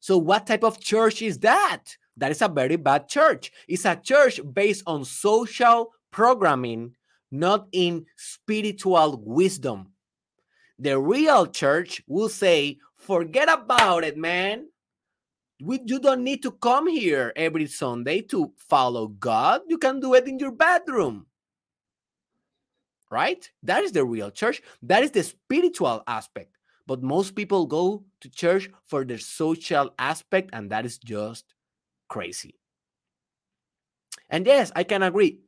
[0.00, 1.84] So what type of church is that?
[2.16, 3.52] That is a very bad church.
[3.68, 6.94] It's a church based on social programming,
[7.30, 9.92] not in spiritual wisdom.
[10.78, 14.68] The real church will say, forget about it, man.
[15.60, 19.62] We, you don't need to come here every Sunday to follow God.
[19.68, 21.26] You can do it in your bedroom.
[23.10, 23.48] Right?
[23.62, 24.62] That is the real church.
[24.82, 26.56] That is the spiritual aspect.
[26.86, 31.44] But most people go to church for the social aspect, and that is just
[32.08, 32.58] crazy.
[34.30, 35.40] And yes, I can agree.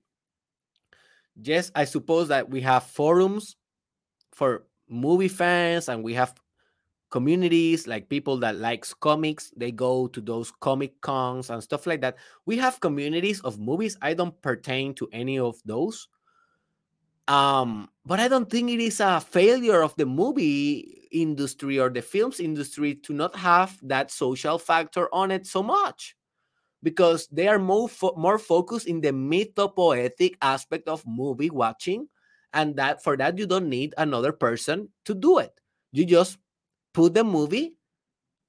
[1.42, 3.56] Yes, I suppose that we have forums
[4.32, 6.34] for movie fans and we have
[7.14, 12.00] communities like people that likes comics they go to those comic cons and stuff like
[12.00, 12.16] that.
[12.44, 13.96] We have communities of movies.
[14.02, 16.08] I don't pertain to any of those.
[17.28, 22.02] Um but i don't think it is a failure of the movie industry or the
[22.02, 26.16] films industry to not have that social factor on it so much
[26.82, 32.08] because they are more fo- more focused in the mythopoetic aspect of movie watching
[32.52, 35.56] and that for that you don't need another person to do it.
[35.92, 36.36] You just
[36.94, 37.76] put the movie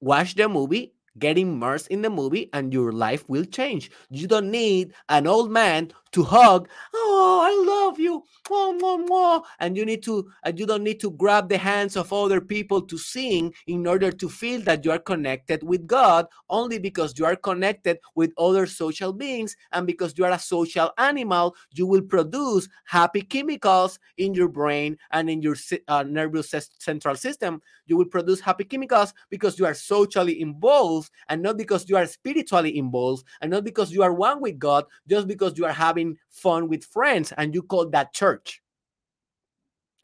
[0.00, 3.90] watch the movie get immersed in the movie and your life will change.
[4.10, 9.42] You don't need an old man to hug, oh, I love you, mwah, mwah.
[9.60, 12.82] and you need to, and you don't need to grab the hands of other people
[12.82, 17.24] to sing in order to feel that you are connected with God, only because you
[17.24, 22.02] are connected with other social beings, and because you are a social animal, you will
[22.02, 25.56] produce happy chemicals in your brain and in your
[25.88, 27.60] uh, nervous central system.
[27.86, 32.06] You will produce happy chemicals because you are socially involved, and not because you are
[32.06, 36.16] spiritually involved, and not because you are one with God, just because you are having
[36.30, 38.62] fun with friends, and you call that church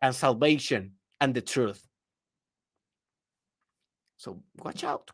[0.01, 1.87] and salvation and the truth.
[4.17, 5.11] So watch out.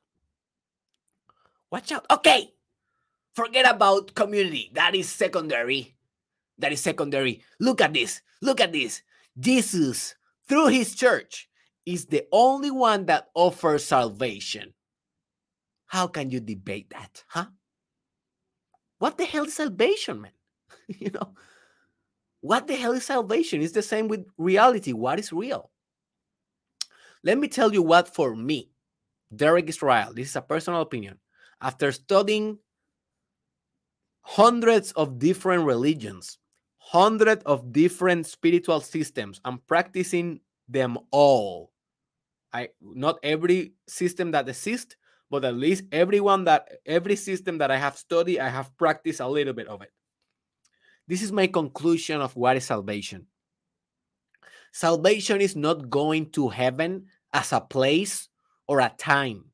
[1.70, 2.06] Watch out.
[2.10, 2.52] Okay.
[3.34, 4.70] Forget about community.
[4.74, 5.94] That is secondary.
[6.58, 7.42] That is secondary.
[7.60, 8.20] Look at this.
[8.42, 9.02] Look at this.
[9.38, 10.14] Jesus,
[10.48, 11.48] through his church,
[11.86, 14.74] is the only one that offers salvation.
[15.86, 17.46] How can you debate that, huh?
[18.98, 20.32] What the hell is salvation, man?
[20.88, 21.34] you know,
[22.40, 23.62] what the hell is salvation?
[23.62, 24.92] It's the same with reality.
[24.92, 25.70] What is real?
[27.24, 28.70] Let me tell you what for me,
[29.34, 31.18] Derek Israel, this is a personal opinion.
[31.60, 32.58] After studying
[34.20, 36.38] hundreds of different religions,
[36.76, 41.72] hundreds of different spiritual systems, and practicing them all.
[42.52, 44.96] I not every system that exists,
[45.30, 49.28] but at least everyone that every system that I have studied, I have practiced a
[49.28, 49.92] little bit of it.
[51.08, 53.26] This is my conclusion of what is salvation.
[54.72, 58.28] Salvation is not going to heaven as a place
[58.68, 59.46] or a time,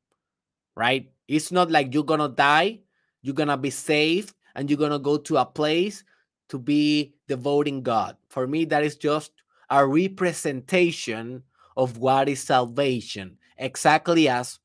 [0.75, 1.09] right?
[1.27, 2.81] It's not like you're going to die,
[3.21, 6.03] you're going to be saved, and you're going to go to a place
[6.49, 8.17] to be devoting God.
[8.29, 9.31] For me, that is just
[9.69, 11.43] a representation
[11.77, 14.59] of what is salvation, exactly as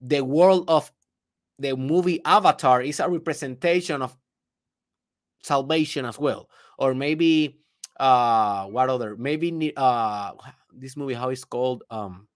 [0.00, 0.92] the world of
[1.58, 4.16] the movie Avatar is a representation of
[5.44, 7.60] salvation as well or maybe
[8.00, 10.32] uh what other maybe uh
[10.72, 12.26] this movie how it's called um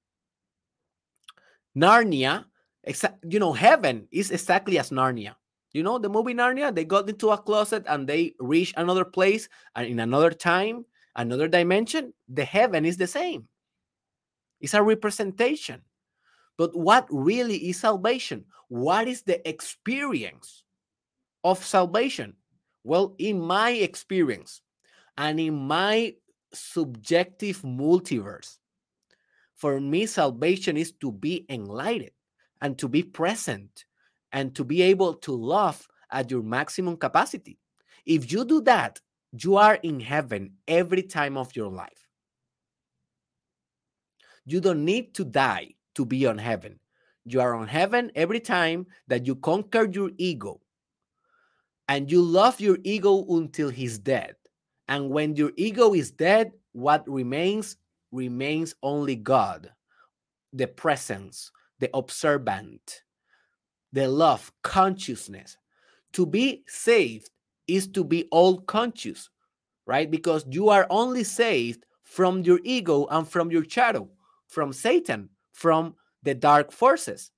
[1.77, 2.45] narnia
[2.87, 5.35] exa- you know heaven is exactly as narnia.
[5.73, 9.49] You know the movie narnia they got into a closet and they reach another place
[9.77, 10.85] and in another time
[11.17, 13.49] another dimension the heaven is the same.
[14.61, 15.83] It's a representation.
[16.57, 18.45] But what really is salvation?
[18.67, 20.65] What is the experience
[21.45, 22.35] of salvation
[22.89, 24.63] well, in my experience
[25.19, 26.15] and in my
[26.55, 28.57] subjective multiverse,
[29.57, 32.17] for me, salvation is to be enlightened
[32.63, 33.85] and to be present
[34.33, 37.59] and to be able to love at your maximum capacity.
[38.07, 39.03] If you do that,
[39.39, 42.09] you are in heaven every time of your life.
[44.47, 46.81] You don't need to die to be on heaven.
[47.27, 50.63] You are on heaven every time that you conquer your ego
[51.89, 54.37] and you love your ego until he's dead.
[54.89, 57.77] And when your ego is dead, what remains
[58.13, 59.71] remains only God,
[60.53, 63.03] the presence, the observant,
[63.93, 65.57] the love, consciousness.
[66.15, 67.31] To be saved
[67.67, 69.29] is to be all conscious,
[69.87, 70.11] right?
[70.11, 74.09] Because you are only saved from your ego and from your shadow,
[74.47, 77.31] from Satan, from the dark forces.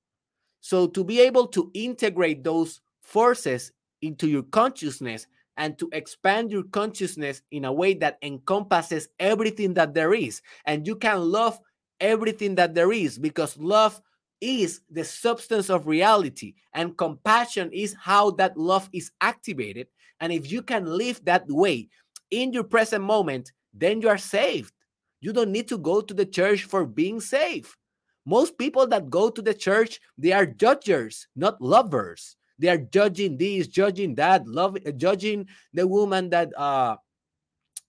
[0.60, 3.72] So, to be able to integrate those forces
[4.02, 5.26] into your consciousness
[5.56, 10.86] and to expand your consciousness in a way that encompasses everything that there is, and
[10.86, 11.58] you can love
[12.00, 14.00] everything that there is because love
[14.40, 19.86] is the substance of reality, and compassion is how that love is activated.
[20.20, 21.88] And if you can live that way
[22.30, 24.72] in your present moment, then you are saved.
[25.20, 27.76] You don't need to go to the church for being saved.
[28.24, 32.36] Most people that go to the church, they are judges, not lovers.
[32.60, 36.96] They are judging this, judging that, love, judging the woman that uh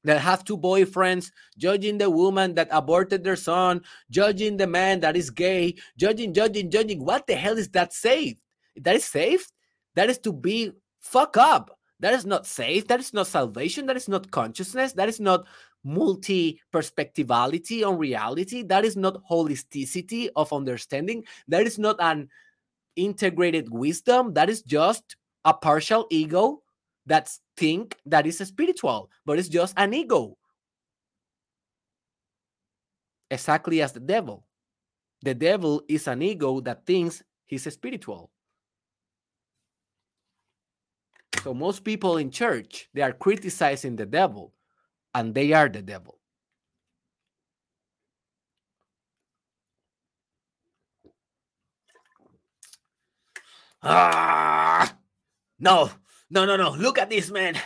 [0.04, 5.16] that have two boyfriends, judging the woman that aborted their son, judging the man that
[5.16, 7.06] is gay, judging, judging, judging.
[7.06, 8.38] What the hell is that safe?
[8.78, 9.46] That is safe?
[9.96, 11.78] That is to be fuck up.
[12.00, 12.88] That is not safe.
[12.88, 13.86] That is not salvation.
[13.86, 14.94] That is not consciousness.
[14.94, 15.46] That is not
[15.84, 18.64] multi perspectivality on reality.
[18.64, 21.26] That is not holisticity of understanding.
[21.48, 22.30] That is not an
[22.96, 24.34] integrated wisdom.
[24.34, 25.16] That is just
[25.46, 26.62] a partial ego
[27.06, 30.38] that think that is spiritual, but it's just an ego.
[33.30, 34.46] Exactly as the devil.
[35.24, 38.32] The devil is an ego that thinks he's spiritual.
[41.44, 44.54] So most people in church, they are criticizing the devil
[45.16, 46.21] and they are the devil.
[53.84, 54.96] Ah,
[55.60, 55.90] no,
[56.30, 56.72] no, no, no.
[56.72, 57.58] Look at this, man.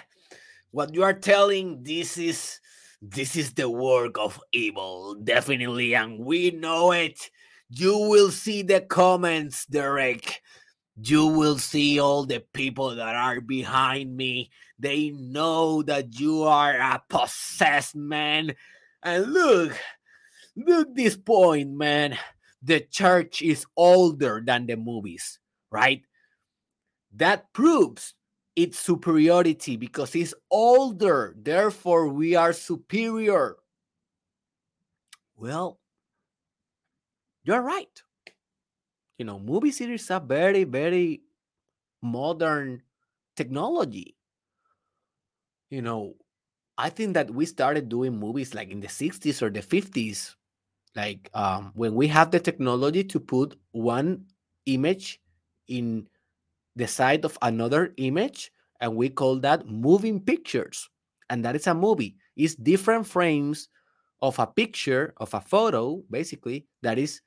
[0.71, 2.59] What you are telling, this is
[3.01, 7.29] this is the work of evil, definitely, and we know it.
[7.69, 10.41] You will see the comments, Derek.
[10.95, 14.51] You will see all the people that are behind me.
[14.79, 18.55] They know that you are a possessed man.
[19.03, 19.77] And look,
[20.55, 22.17] look this point, man.
[22.63, 25.39] The church is older than the movies
[25.75, 26.01] right?
[27.13, 28.13] That proves
[28.55, 31.35] its superiority because it's older.
[31.37, 33.57] Therefore, we are superior.
[35.35, 35.79] Well,
[37.43, 38.01] you're right.
[39.17, 41.21] You know, movie series are very, very
[42.01, 42.83] modern
[43.35, 44.15] technology.
[45.69, 46.15] You know,
[46.77, 50.35] I think that we started doing movies like in the 60s or the 50s,
[50.95, 54.25] like um, when we have the technology to put one
[54.65, 55.19] image
[55.67, 56.07] in
[56.75, 58.51] the side of another image
[58.81, 60.89] and we call that moving pictures.
[61.29, 62.17] And that is a movie.
[62.35, 63.69] It's different frames
[64.21, 67.21] of a picture of a photo basically that is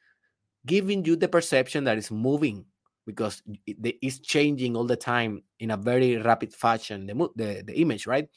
[0.66, 2.64] giving you the perception that is moving
[3.06, 7.80] because it is changing all the time in a very rapid fashion the, the, the
[7.80, 8.28] image right?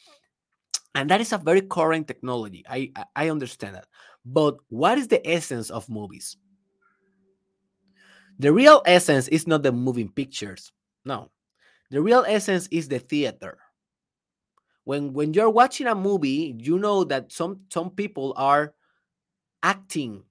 [0.95, 2.65] And that is a very current technology.
[2.69, 3.87] I, I understand that.
[4.25, 6.37] But what is the essence of movies
[8.41, 10.71] the real essence is not the moving pictures.
[11.05, 11.29] No.
[11.91, 13.59] The real essence is the theater.
[14.83, 18.73] When when you're watching a movie, you know that some some people are
[19.61, 20.23] acting.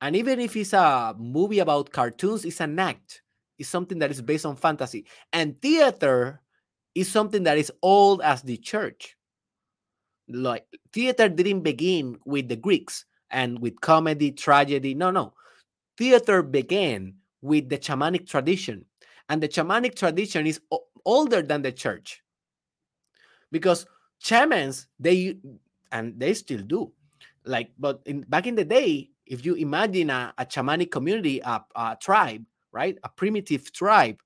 [0.00, 3.22] And even if it's a movie about cartoons, it's an act.
[3.60, 5.06] It's something that is based on fantasy.
[5.32, 6.40] And theater
[6.96, 9.16] is something that is old as the church.
[10.26, 14.94] Like theater didn't begin with the Greeks and with comedy, tragedy.
[14.94, 15.34] No, no.
[15.96, 18.84] Theater began with the shamanic tradition.
[19.28, 20.60] And the shamanic tradition is
[21.04, 22.22] older than the church.
[23.52, 23.86] Because
[24.18, 25.36] shamans, they
[25.92, 26.92] and they still do.
[27.44, 31.64] Like, but in back in the day, if you imagine a, a shamanic community, a,
[31.74, 32.98] a tribe, right?
[33.02, 34.18] A primitive tribe,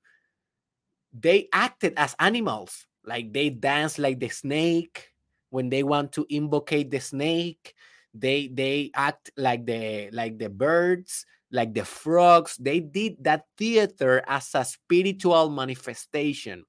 [1.12, 2.87] they acted as animals.
[3.05, 5.12] Like they dance like the snake
[5.51, 7.75] when they want to invocate the snake.
[8.15, 14.23] They they act like the like the birds like the frogs, they did that theater
[14.27, 16.65] as a spiritual manifestation.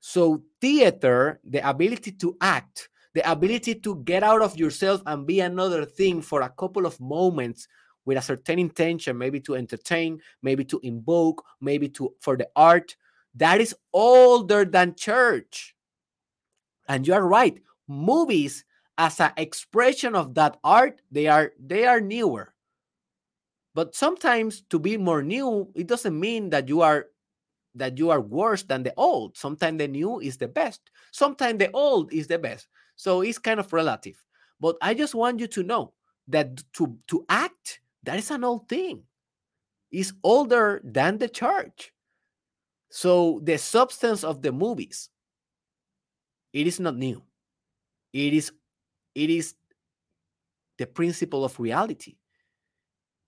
[0.00, 5.40] So, theater, the ability to act, the ability to get out of yourself and be
[5.40, 7.68] another thing for a couple of moments
[8.06, 12.96] with a certain intention, maybe to entertain, maybe to invoke, maybe to for the art,
[13.34, 15.74] that is older than church.
[16.88, 17.60] And you are right.
[17.86, 18.64] Movies
[18.96, 22.53] as an expression of that art, they are they are newer.
[23.74, 27.06] But sometimes to be more new, it doesn't mean that you are
[27.74, 29.36] that you are worse than the old.
[29.36, 30.80] Sometimes the new is the best.
[31.10, 32.68] Sometimes the old is the best.
[32.94, 34.22] So it's kind of relative.
[34.60, 35.92] But I just want you to know
[36.28, 39.02] that to to act that is an old thing.
[39.90, 41.92] It's older than the church.
[42.90, 45.10] So the substance of the movies
[46.52, 47.20] it is not new.
[48.12, 48.52] It is
[49.16, 49.54] it is
[50.78, 52.16] the principle of reality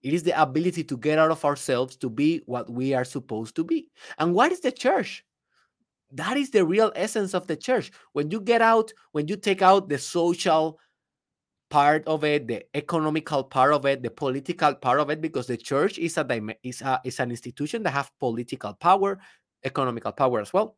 [0.07, 3.57] It is the ability to get out of ourselves to be what we are supposed
[3.57, 3.89] to be.
[4.19, 5.25] And what is the church?
[6.13, 7.91] That is the real essence of the church.
[8.13, 10.79] When you get out, when you take out the social
[11.71, 15.57] part of it, the economical part of it, the political part of it, because the
[15.57, 19.19] church is a is a is an institution that have political power,
[19.65, 20.77] economical power as well.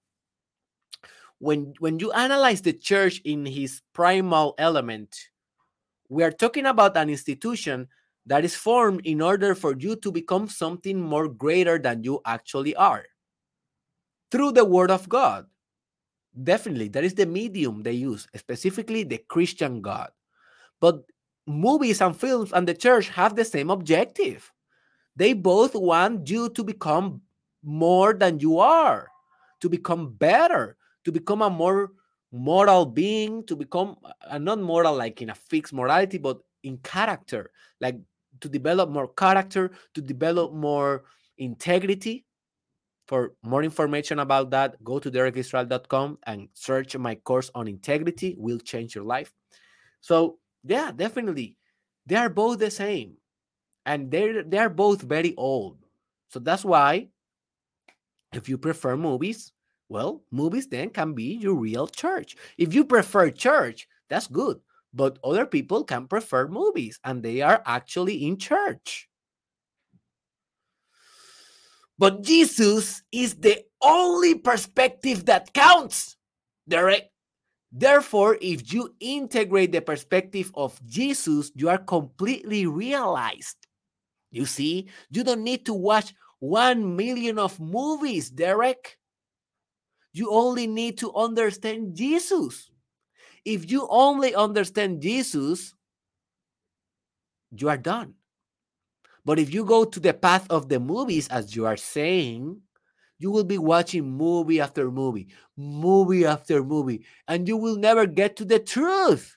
[1.39, 5.14] When when you analyze the church in his primal element,
[6.09, 7.89] we are talking about an institution
[8.29, 12.76] that is formed in order for you to become something more greater than you actually
[12.76, 13.05] are
[14.31, 15.47] through the word of God.
[16.37, 20.11] Definitely, that is the medium they use, specifically the Christian God.
[20.79, 21.03] But
[21.47, 24.53] movies and films and the church have the same objective.
[25.16, 27.22] They both want you to become
[27.64, 29.09] more than you are,
[29.61, 31.93] to become better, to become a more
[32.31, 37.51] moral being, to become a not moral like in a fixed morality, but in character,
[37.81, 37.97] like
[38.41, 41.05] to develop more character, to develop more
[41.39, 42.24] integrity.
[43.07, 48.59] For more information about that, go to derekisrael.com and search my course on integrity, will
[48.59, 49.32] change your life.
[50.01, 51.57] So yeah, definitely.
[52.07, 53.16] They are both the same.
[53.86, 55.78] And they're they are both very old.
[56.28, 57.09] So that's why
[58.34, 59.53] if you prefer movies,
[59.89, 62.36] well, movies then can be your real church.
[62.59, 64.61] If you prefer church, that's good.
[64.93, 69.09] But other people can prefer movies and they are actually in church.
[71.99, 76.16] But Jesus is the only perspective that counts.
[76.68, 77.11] Derek,
[77.70, 83.57] Therefore, if you integrate the perspective of Jesus, you are completely realized.
[84.30, 88.99] You see, you don't need to watch 1 million of movies, Derek.
[90.12, 92.70] You only need to understand Jesus.
[93.45, 95.74] If you only understand Jesus,
[97.51, 98.14] you are done.
[99.24, 102.61] But if you go to the path of the movies, as you are saying,
[103.18, 108.36] you will be watching movie after movie, movie after movie, and you will never get
[108.36, 109.36] to the truth.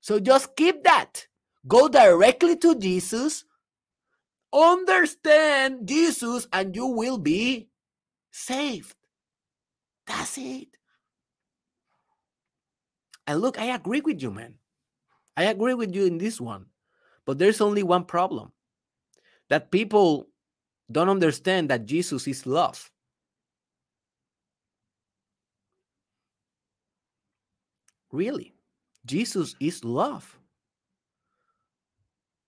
[0.00, 1.26] So just keep that.
[1.66, 3.44] Go directly to Jesus,
[4.52, 7.68] understand Jesus, and you will be
[8.30, 8.94] saved.
[10.06, 10.68] That's it.
[13.30, 14.54] And look, I agree with you, man.
[15.36, 16.66] I agree with you in this one.
[17.24, 18.50] But there's only one problem
[19.48, 20.26] that people
[20.90, 22.90] don't understand that Jesus is love.
[28.10, 28.52] Really,
[29.06, 30.36] Jesus is love.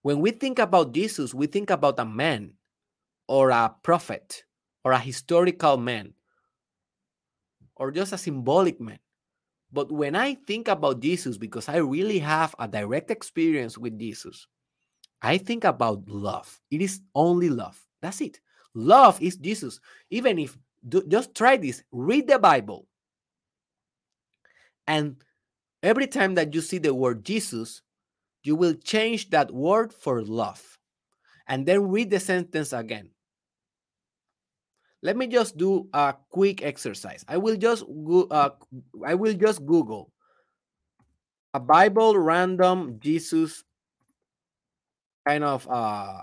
[0.02, 2.54] When we think about Jesus, we think about a man
[3.28, 4.42] or a prophet
[4.84, 6.14] or a historical man
[7.76, 8.98] or just a symbolic man.
[9.72, 14.46] But when I think about Jesus, because I really have a direct experience with Jesus,
[15.22, 16.60] I think about love.
[16.70, 17.80] It is only love.
[18.02, 18.40] That's it.
[18.74, 19.80] Love is Jesus.
[20.10, 22.86] Even if, do, just try this, read the Bible.
[24.86, 25.16] And
[25.82, 27.82] every time that you see the word Jesus,
[28.42, 30.78] you will change that word for love.
[31.46, 33.10] And then read the sentence again.
[35.02, 37.24] Let me just do a quick exercise.
[37.26, 38.50] I will just go, uh,
[39.04, 40.12] I will just Google
[41.54, 43.64] a Bible random Jesus
[45.26, 46.22] kind of uh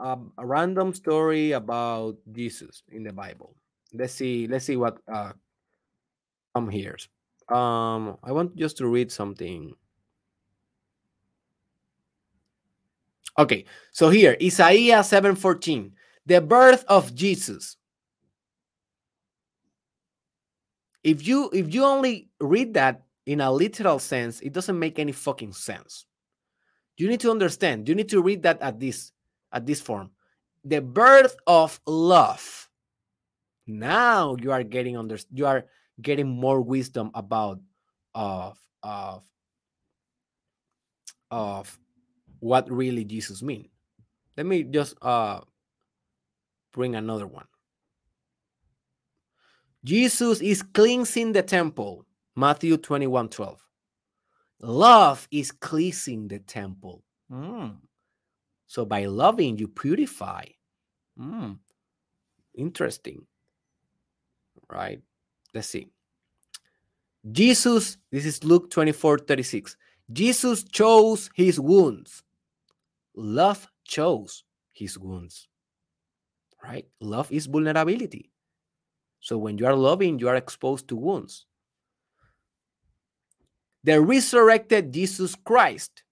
[0.00, 3.54] um, a random story about Jesus in the Bible.
[3.94, 4.48] Let's see.
[4.48, 5.32] Let's see what uh
[6.54, 6.96] come here.
[7.48, 9.74] Um, I want just to read something.
[13.40, 17.78] Okay, so here Isaiah seven fourteen, the birth of Jesus.
[21.02, 25.12] If you if you only read that in a literal sense, it doesn't make any
[25.12, 26.04] fucking sense.
[26.98, 27.88] You need to understand.
[27.88, 29.10] You need to read that at this
[29.52, 30.10] at this form.
[30.62, 32.68] The birth of love.
[33.66, 35.64] Now you are getting under you are
[36.02, 37.58] getting more wisdom about
[38.14, 39.24] of of
[41.30, 41.79] of
[42.40, 43.68] what really Jesus mean.
[44.36, 45.40] Let me just uh
[46.72, 47.46] bring another one.
[49.84, 52.04] Jesus is cleansing the temple.
[52.36, 53.66] Matthew 21 12.
[54.62, 57.02] Love is cleansing the temple.
[57.32, 57.76] Mm.
[58.66, 60.44] So by loving, you purify.
[61.18, 61.58] Mm,
[62.56, 63.26] interesting.
[64.70, 65.00] Right?
[65.54, 65.88] Let's see.
[67.32, 69.76] Jesus, this is Luke 24 36.
[70.12, 72.22] Jesus chose his wounds.
[73.14, 75.48] Love chose his wounds.
[76.62, 76.86] Right?
[77.00, 78.30] Love is vulnerability.
[79.20, 81.46] So when you are loving, you are exposed to wounds.
[83.84, 86.02] the resurrected Jesus Christ,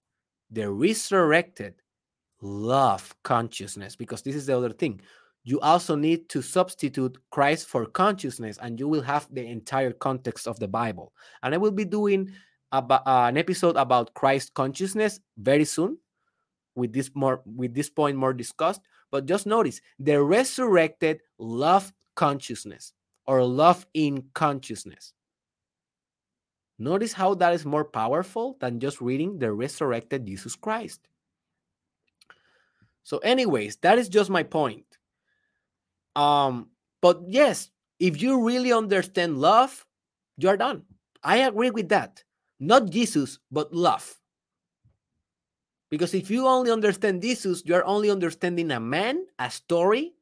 [0.49, 1.75] the resurrected
[2.41, 5.01] love consciousness, because this is the other thing.
[5.43, 10.47] You also need to substitute Christ for consciousness, and you will have the entire context
[10.47, 11.13] of the Bible.
[11.43, 12.31] And I will be doing
[12.71, 15.97] about, uh, an episode about Christ consciousness very soon,
[16.79, 18.81] with this more with this point more discussed.
[19.11, 22.93] But just notice the resurrected love consciousness
[23.27, 25.13] or love in consciousness.
[26.79, 31.01] Notice how that is more powerful than just reading the resurrected Jesus Christ.
[33.03, 34.85] So, anyways, that is just my point.
[36.15, 36.69] Um,
[37.01, 37.69] but yes,
[37.99, 39.85] if you really understand love,
[40.37, 40.83] you're done.
[41.23, 42.23] I agree with that.
[42.59, 44.17] Not Jesus, but love.
[45.89, 50.13] Because if you only understand Jesus, you're only understanding a man, a story,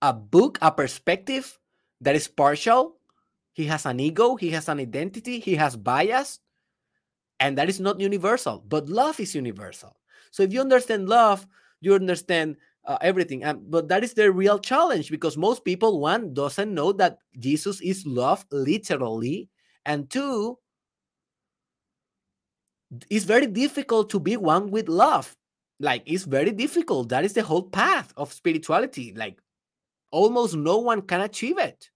[0.00, 1.58] a book, a perspective
[2.00, 2.96] that is partial,
[3.52, 6.38] he has an ego, he has an identity, he has bias,
[7.40, 8.62] and that is not universal.
[8.68, 9.96] But love is universal.
[10.30, 11.46] So if you understand love,
[11.80, 13.42] you understand uh, everything.
[13.68, 18.06] But that is the real challenge because most people, one, doesn't know that Jesus is
[18.06, 19.48] love literally,
[19.84, 20.58] and two,
[23.10, 25.34] it's very difficult to be one with love.
[25.80, 27.08] Like it's very difficult.
[27.10, 29.14] That is the whole path of spirituality.
[29.14, 29.38] Like
[30.10, 31.90] almost no one can achieve it.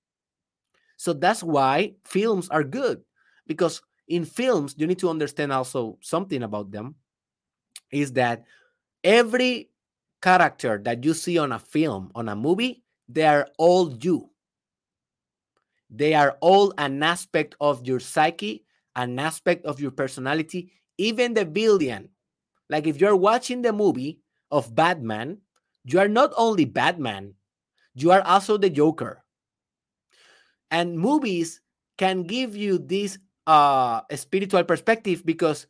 [0.97, 3.03] So that's why films are good
[3.47, 6.95] because in films, you need to understand also something about them
[7.91, 8.45] is that
[9.03, 9.71] every
[10.21, 14.31] character that you see on a film, on a movie, they are all you.
[15.91, 18.65] They are all an aspect of your psyche,
[18.97, 20.73] an aspect of your personality,
[21.03, 22.11] even the villain.
[22.71, 25.43] Like if you're watching the movie of Batman,
[25.85, 27.35] you are not only Batman,
[27.95, 29.23] you are also the Joker
[30.73, 31.61] and movies
[31.99, 35.67] can give you this uh spiritual perspective because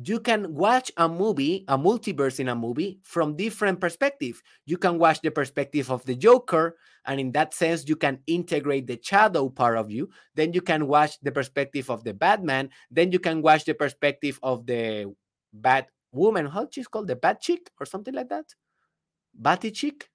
[0.00, 4.42] you can watch a movie, a multiverse in a movie from different perspective.
[4.64, 8.86] You can watch the perspective of the Joker, and in that sense, you can integrate
[8.86, 10.08] the shadow part of you.
[10.34, 12.70] Then you can watch the perspective of the Batman.
[12.90, 15.12] Then you can watch the perspective of the
[15.52, 16.46] Bat Woman.
[16.46, 18.46] How she's called the Bat Chick or something like that,
[19.34, 20.08] Batty Chick,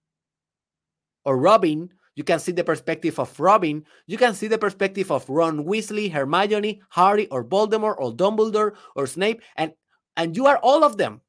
[1.23, 1.89] or Robin.
[2.17, 3.85] You can see the perspective of Robin.
[4.07, 9.05] You can see the perspective of Ron Weasley, Hermione, Harry, or Voldemort, or Dumbledore, or
[9.05, 9.71] Snape, and
[10.17, 11.21] and you are all of them.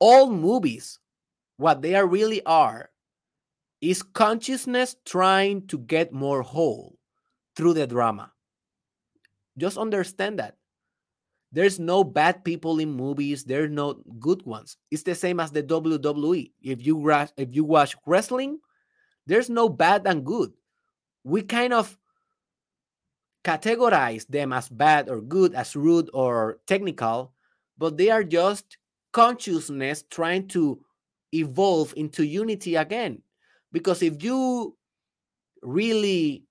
[0.00, 0.98] All movies,
[1.58, 2.88] what they are really are,
[3.82, 6.96] is consciousness trying to get more whole
[7.56, 8.32] through the drama.
[9.58, 10.55] Just understand that.
[11.52, 13.44] There's no bad people in movies.
[13.44, 14.76] There's no good ones.
[14.90, 16.50] It's the same as the WWE.
[16.62, 18.58] If you if you watch wrestling,
[19.26, 20.52] there's no bad and good.
[21.24, 21.96] We kind of
[23.44, 27.32] categorize them as bad or good, as rude or technical,
[27.78, 28.76] but they are just
[29.12, 30.80] consciousness trying to
[31.32, 33.22] evolve into unity again.
[33.70, 34.76] Because if you
[35.62, 36.45] really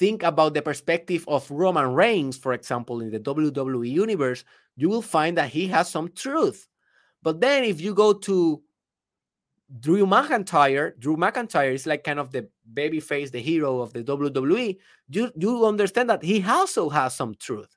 [0.00, 4.44] think about the perspective of Roman Reigns, for example, in the WWE universe,
[4.74, 6.66] you will find that he has some truth.
[7.22, 8.62] But then if you go to
[9.78, 14.02] Drew McIntyre, Drew McIntyre is like kind of the baby face, the hero of the
[14.02, 14.78] WWE.
[15.10, 17.76] You, you understand that he also has some truth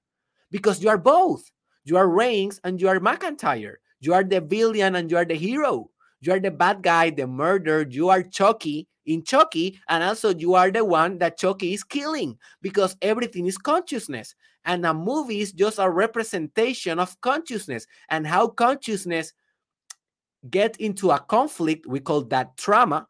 [0.50, 1.52] because you are both.
[1.84, 3.76] You are Reigns and you are McIntyre.
[4.00, 5.90] You are the villain and you are the hero.
[6.22, 7.86] You are the bad guy, the murderer.
[7.90, 12.38] You are Chucky in Chucky, and also you are the one that Chucky is killing
[12.62, 14.36] because everything is consciousness.
[14.66, 19.34] And a movie is just a representation of consciousness and how consciousness
[20.50, 21.86] get into a conflict.
[21.86, 23.08] We call that trauma,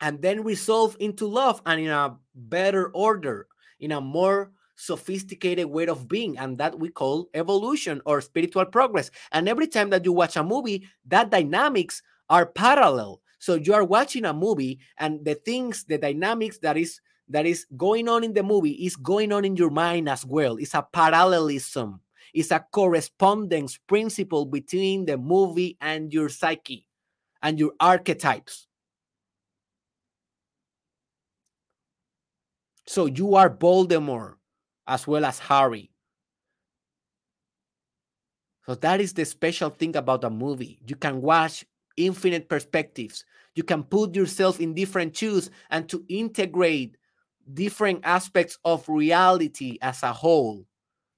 [0.00, 3.46] and then resolve into love and in a better order,
[3.80, 9.10] in a more sophisticated way of being and that we call evolution or spiritual progress
[9.32, 12.00] and every time that you watch a movie that dynamics
[12.30, 17.00] are parallel so you are watching a movie and the things, the dynamics that is
[17.30, 20.56] that is going on in the movie is going on in your mind as well.
[20.56, 22.00] It's a parallelism.
[22.34, 26.86] It's a correspondence principle between the movie and your psyche
[27.42, 28.66] and your archetypes.
[32.86, 34.34] So you are Voldemort
[34.86, 35.90] as well as Harry.
[38.66, 40.80] So that is the special thing about a movie.
[40.86, 41.64] You can watch
[41.96, 43.24] infinite perspectives.
[43.54, 46.96] You can put yourself in different shoes and to integrate
[47.52, 50.66] different aspects of reality as a whole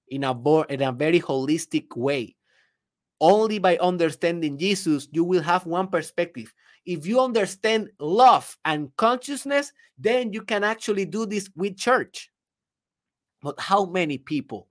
[0.08, 2.36] in a, in a very holistic way.
[3.20, 6.52] Only by understanding Jesus, you will have one perspective.
[6.84, 12.30] If you understand love and consciousness, then you can actually do this with church.
[13.42, 14.68] But how many people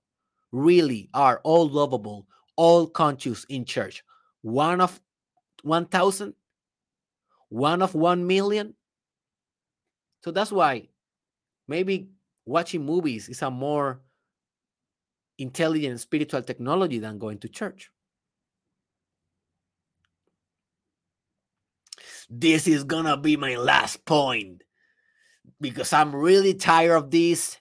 [0.50, 2.26] really are all lovable,
[2.56, 4.04] all conscious in church?
[4.42, 5.00] One of
[5.62, 6.34] 1,000?
[7.48, 8.74] One of 1 million?
[10.24, 10.88] So that's why
[11.66, 12.10] maybe
[12.44, 14.00] watching movies is a more
[15.38, 17.90] intelligent spiritual technology than going to church.
[22.30, 24.62] This is gonna be my last point
[25.60, 27.58] because I'm really tired of this.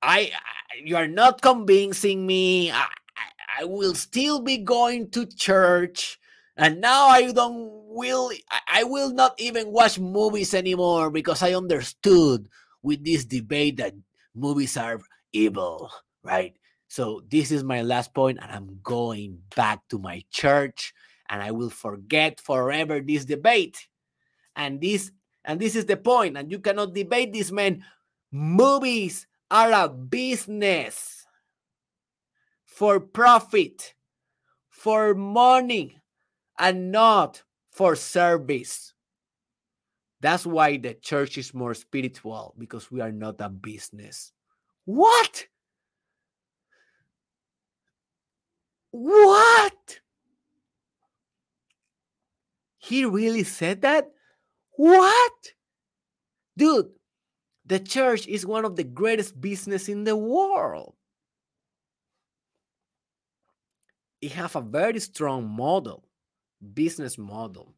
[0.00, 2.70] I, I you are not convincing me.
[2.70, 2.86] I,
[3.16, 6.18] I, I will still be going to church,
[6.56, 8.30] and now I don't will
[8.68, 12.48] I will not even watch movies anymore because I understood
[12.82, 13.94] with this debate that
[14.34, 15.00] movies are
[15.32, 15.90] evil,
[16.22, 16.56] right?
[16.88, 20.92] So this is my last point, and I'm going back to my church,
[21.28, 23.88] and I will forget forever this debate.
[24.56, 25.10] And this
[25.44, 27.84] and this is the point, and you cannot debate this, man.
[28.30, 31.26] Movies are a business
[32.64, 33.94] for profit,
[34.68, 36.01] for money,
[36.58, 38.92] and not for service.
[40.20, 44.32] That's why the church is more spiritual because we are not a business.
[44.84, 45.46] What?
[48.92, 50.00] What?
[52.78, 54.10] He really said that?
[54.76, 55.32] What?
[56.56, 56.90] Dude,
[57.64, 60.94] the church is one of the greatest business in the world.
[64.20, 66.04] It have a very strong model,
[66.74, 67.74] business model.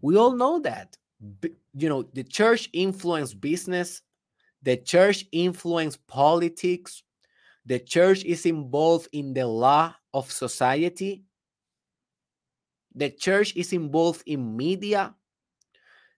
[0.00, 0.96] We all know that.
[1.74, 4.02] You know, the church influence business,
[4.62, 7.02] the church influence politics,
[7.66, 11.24] the church is involved in the law of society.
[12.94, 15.14] The church is involved in media.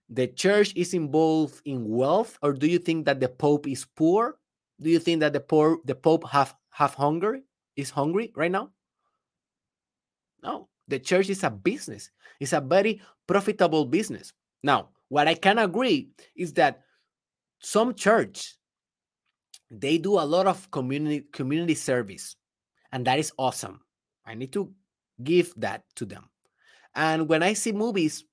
[0.09, 4.39] The church is involved in wealth, or do you think that the Pope is poor?
[4.79, 7.39] Do you think that the poor the Pope have have hunger
[7.75, 8.71] is hungry right now?
[10.43, 12.11] No, the church is a business.
[12.39, 14.33] It's a very profitable business.
[14.61, 16.81] Now, what I can agree is that
[17.61, 18.57] some church
[19.71, 22.35] they do a lot of community community service
[22.91, 23.79] and that is awesome
[24.25, 24.73] i need to
[25.23, 26.27] give that to them
[26.95, 28.25] and when i see movies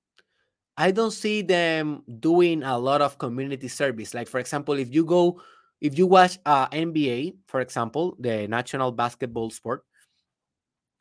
[0.75, 5.05] i don't see them doing a lot of community service like for example if you
[5.05, 5.39] go
[5.79, 9.83] if you watch uh, nba for example the national basketball sport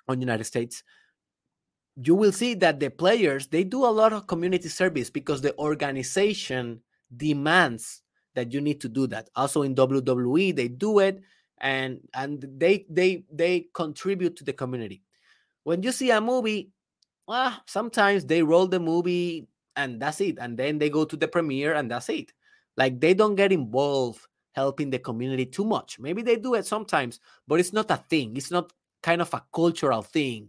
[0.07, 0.85] on united states
[2.01, 5.57] you will see that the players they do a lot of community service because the
[5.59, 6.81] organization
[7.17, 8.03] demands
[8.35, 9.29] that you need to do that.
[9.35, 11.21] Also in WWE, they do it
[11.59, 15.03] and and they they they contribute to the community.
[15.65, 16.71] When you see a movie,
[17.27, 20.39] well, sometimes they roll the movie and that's it.
[20.41, 22.33] And then they go to the premiere and that's it.
[22.77, 24.21] Like they don't get involved
[24.53, 25.99] helping the community too much.
[25.99, 28.37] Maybe they do it sometimes, but it's not a thing.
[28.37, 28.73] It's not
[29.03, 30.49] kind of a cultural thing.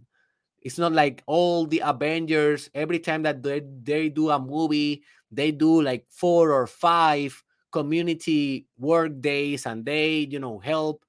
[0.61, 5.51] It's not like all the Avengers, every time that they, they do a movie, they
[5.51, 7.41] do like four or five
[7.71, 11.05] community work days and they you know help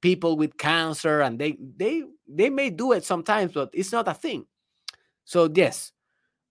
[0.00, 4.14] people with cancer and they they they may do it sometimes but it's not a
[4.14, 4.46] thing.
[5.24, 5.92] So yes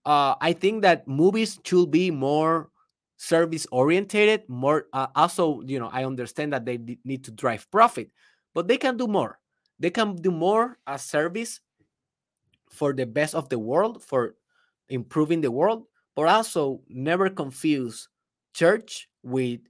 [0.06, 2.70] uh, i think that movies should be more
[3.16, 8.10] service orientated more uh, also you know i understand that they need to drive profit
[8.54, 9.38] but they can do more.
[9.78, 11.60] They can do more as service
[12.70, 14.36] for the best of the world for
[14.88, 18.08] improving the world but also never confuse
[18.54, 19.60] church with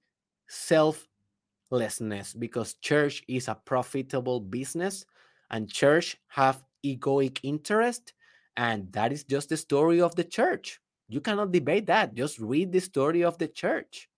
[0.49, 5.05] selflessness because church is a profitable business
[5.51, 8.15] and church have egoic interest
[8.59, 10.81] and that is just the story of the church.
[11.09, 12.15] You cannot debate that.
[12.15, 14.09] Just read the story of the church.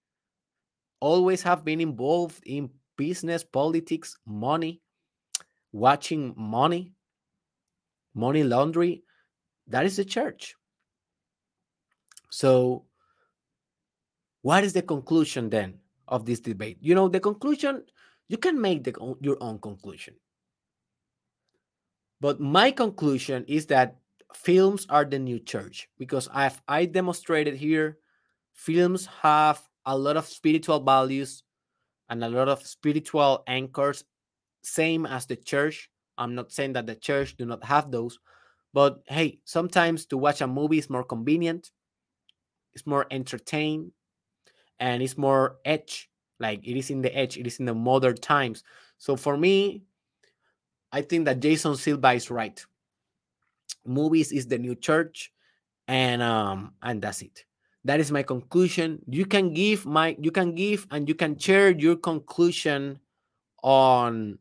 [0.98, 4.80] Always have been involved in business politics money
[5.72, 6.94] watching money
[8.14, 9.02] money laundry
[9.66, 10.54] that is the church
[12.30, 12.84] so
[14.42, 16.78] what is the conclusion then of this debate?
[16.80, 17.84] You know, the conclusion,
[18.28, 20.14] you can make the, your own conclusion.
[22.20, 23.96] But my conclusion is that
[24.34, 27.98] films are the new church because I've I demonstrated here
[28.52, 31.42] films have a lot of spiritual values
[32.08, 34.04] and a lot of spiritual anchors
[34.62, 35.90] same as the church
[36.20, 38.20] i'm not saying that the church do not have those
[38.74, 41.72] but hey sometimes to watch a movie is more convenient
[42.74, 43.92] it's more entertained
[44.80, 46.10] and it's more edge
[46.40, 48.64] like it is in the edge it is in the modern times.
[48.98, 49.82] So for me
[50.92, 52.64] i think that jason silva is right.
[53.86, 55.32] Movies is the new church
[55.88, 57.44] and um and that's it.
[57.84, 59.00] That is my conclusion.
[59.08, 63.00] You can give my you can give and you can share your conclusion
[63.62, 64.38] on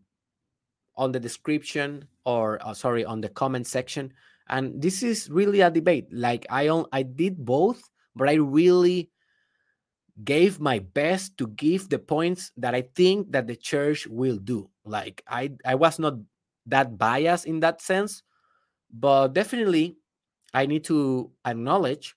[0.99, 4.11] on the description or uh, sorry on the comment section.
[4.49, 6.11] And this is really a debate.
[6.11, 7.81] Like i on, i did both
[8.15, 9.09] but i really
[10.25, 14.69] gave my best to give the points that i think that the church will do.
[14.83, 16.19] Like i i was not
[16.67, 18.21] that biased in that sense
[18.91, 19.97] but definitely
[20.53, 22.15] i need to acknowledge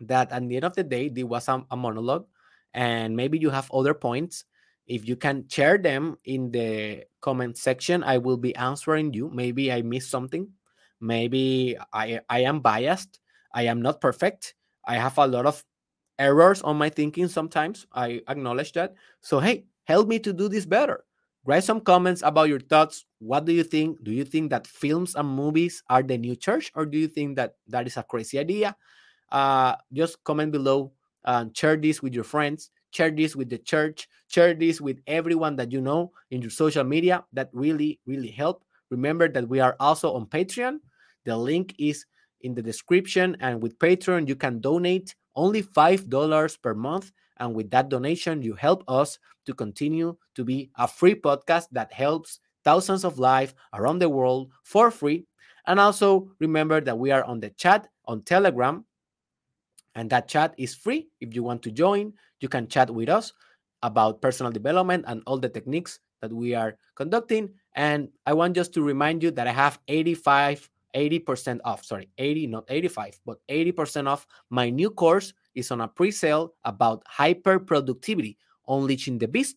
[0.00, 2.26] that at the end of the day there was a, a monologue
[2.74, 4.44] and maybe you have other points
[4.86, 9.30] if you can share them in the comment section i will be answering you.
[9.32, 10.48] Maybe i missed something.
[11.00, 13.20] Maybe i i am biased.
[13.52, 14.54] I am not perfect.
[14.86, 15.64] I have a lot of
[16.18, 17.86] errors on my thinking sometimes.
[17.92, 18.94] I acknowledge that.
[19.20, 21.04] So hey help me to do this better.
[21.44, 23.06] Write some comments about your thoughts.
[23.18, 24.02] What do you think?
[24.02, 27.36] Do you think that films and movies are the new church or do you think
[27.36, 28.76] that that is a crazy idea?
[29.30, 30.92] Uh, just comment below
[31.24, 34.08] and share this with your friends share this with the church.
[34.28, 37.24] Share this with everyone that you know in your social media.
[37.32, 38.64] That really really help.
[38.90, 40.78] Remember that we are also on patreon.
[41.24, 42.04] The link is
[42.40, 43.36] in the description.
[43.40, 47.12] And with patreon you can donate only five dollars per month.
[47.38, 51.92] And with that donation you help us to continue to be a free podcast that
[51.92, 55.26] helps thousands of lives around the world for free.
[55.66, 58.84] And also remember that we are on the chat on telegram
[59.96, 61.08] and that chat is free.
[61.20, 63.32] If you want to join, you can chat with us
[63.82, 67.50] about personal development and all the techniques that we are conducting.
[67.74, 71.84] And I want just to remind you that I have 85, 80% off.
[71.84, 74.26] Sorry, 80, not 85, but 80% off.
[74.50, 78.36] My new course is on a pre-sale about hyper productivity,
[78.68, 79.56] unleashing the beast.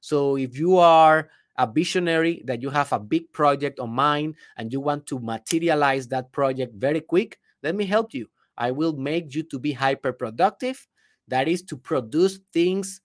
[0.00, 4.72] So if you are a visionary that you have a big project on mind and
[4.72, 8.28] you want to materialize that project very quick, let me help you.
[8.60, 10.86] I will make you to be hyper productive.
[11.28, 13.00] That is to produce things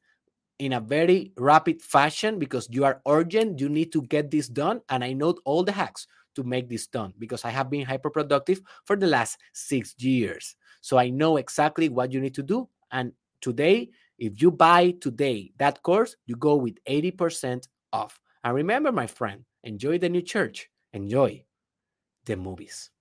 [0.60, 3.60] in a very rapid fashion because you are urgent.
[3.60, 4.82] You need to get this done.
[4.90, 8.10] And I know all the hacks to make this done because I have been hyper
[8.10, 10.56] productive for the last six years.
[10.82, 12.68] So I know exactly what you need to do.
[12.92, 13.90] And today,
[14.20, 18.20] if you buy today that course, you go with 80% off.
[18.44, 21.46] And remember, my friend, enjoy the new church, enjoy
[22.26, 22.92] the movies.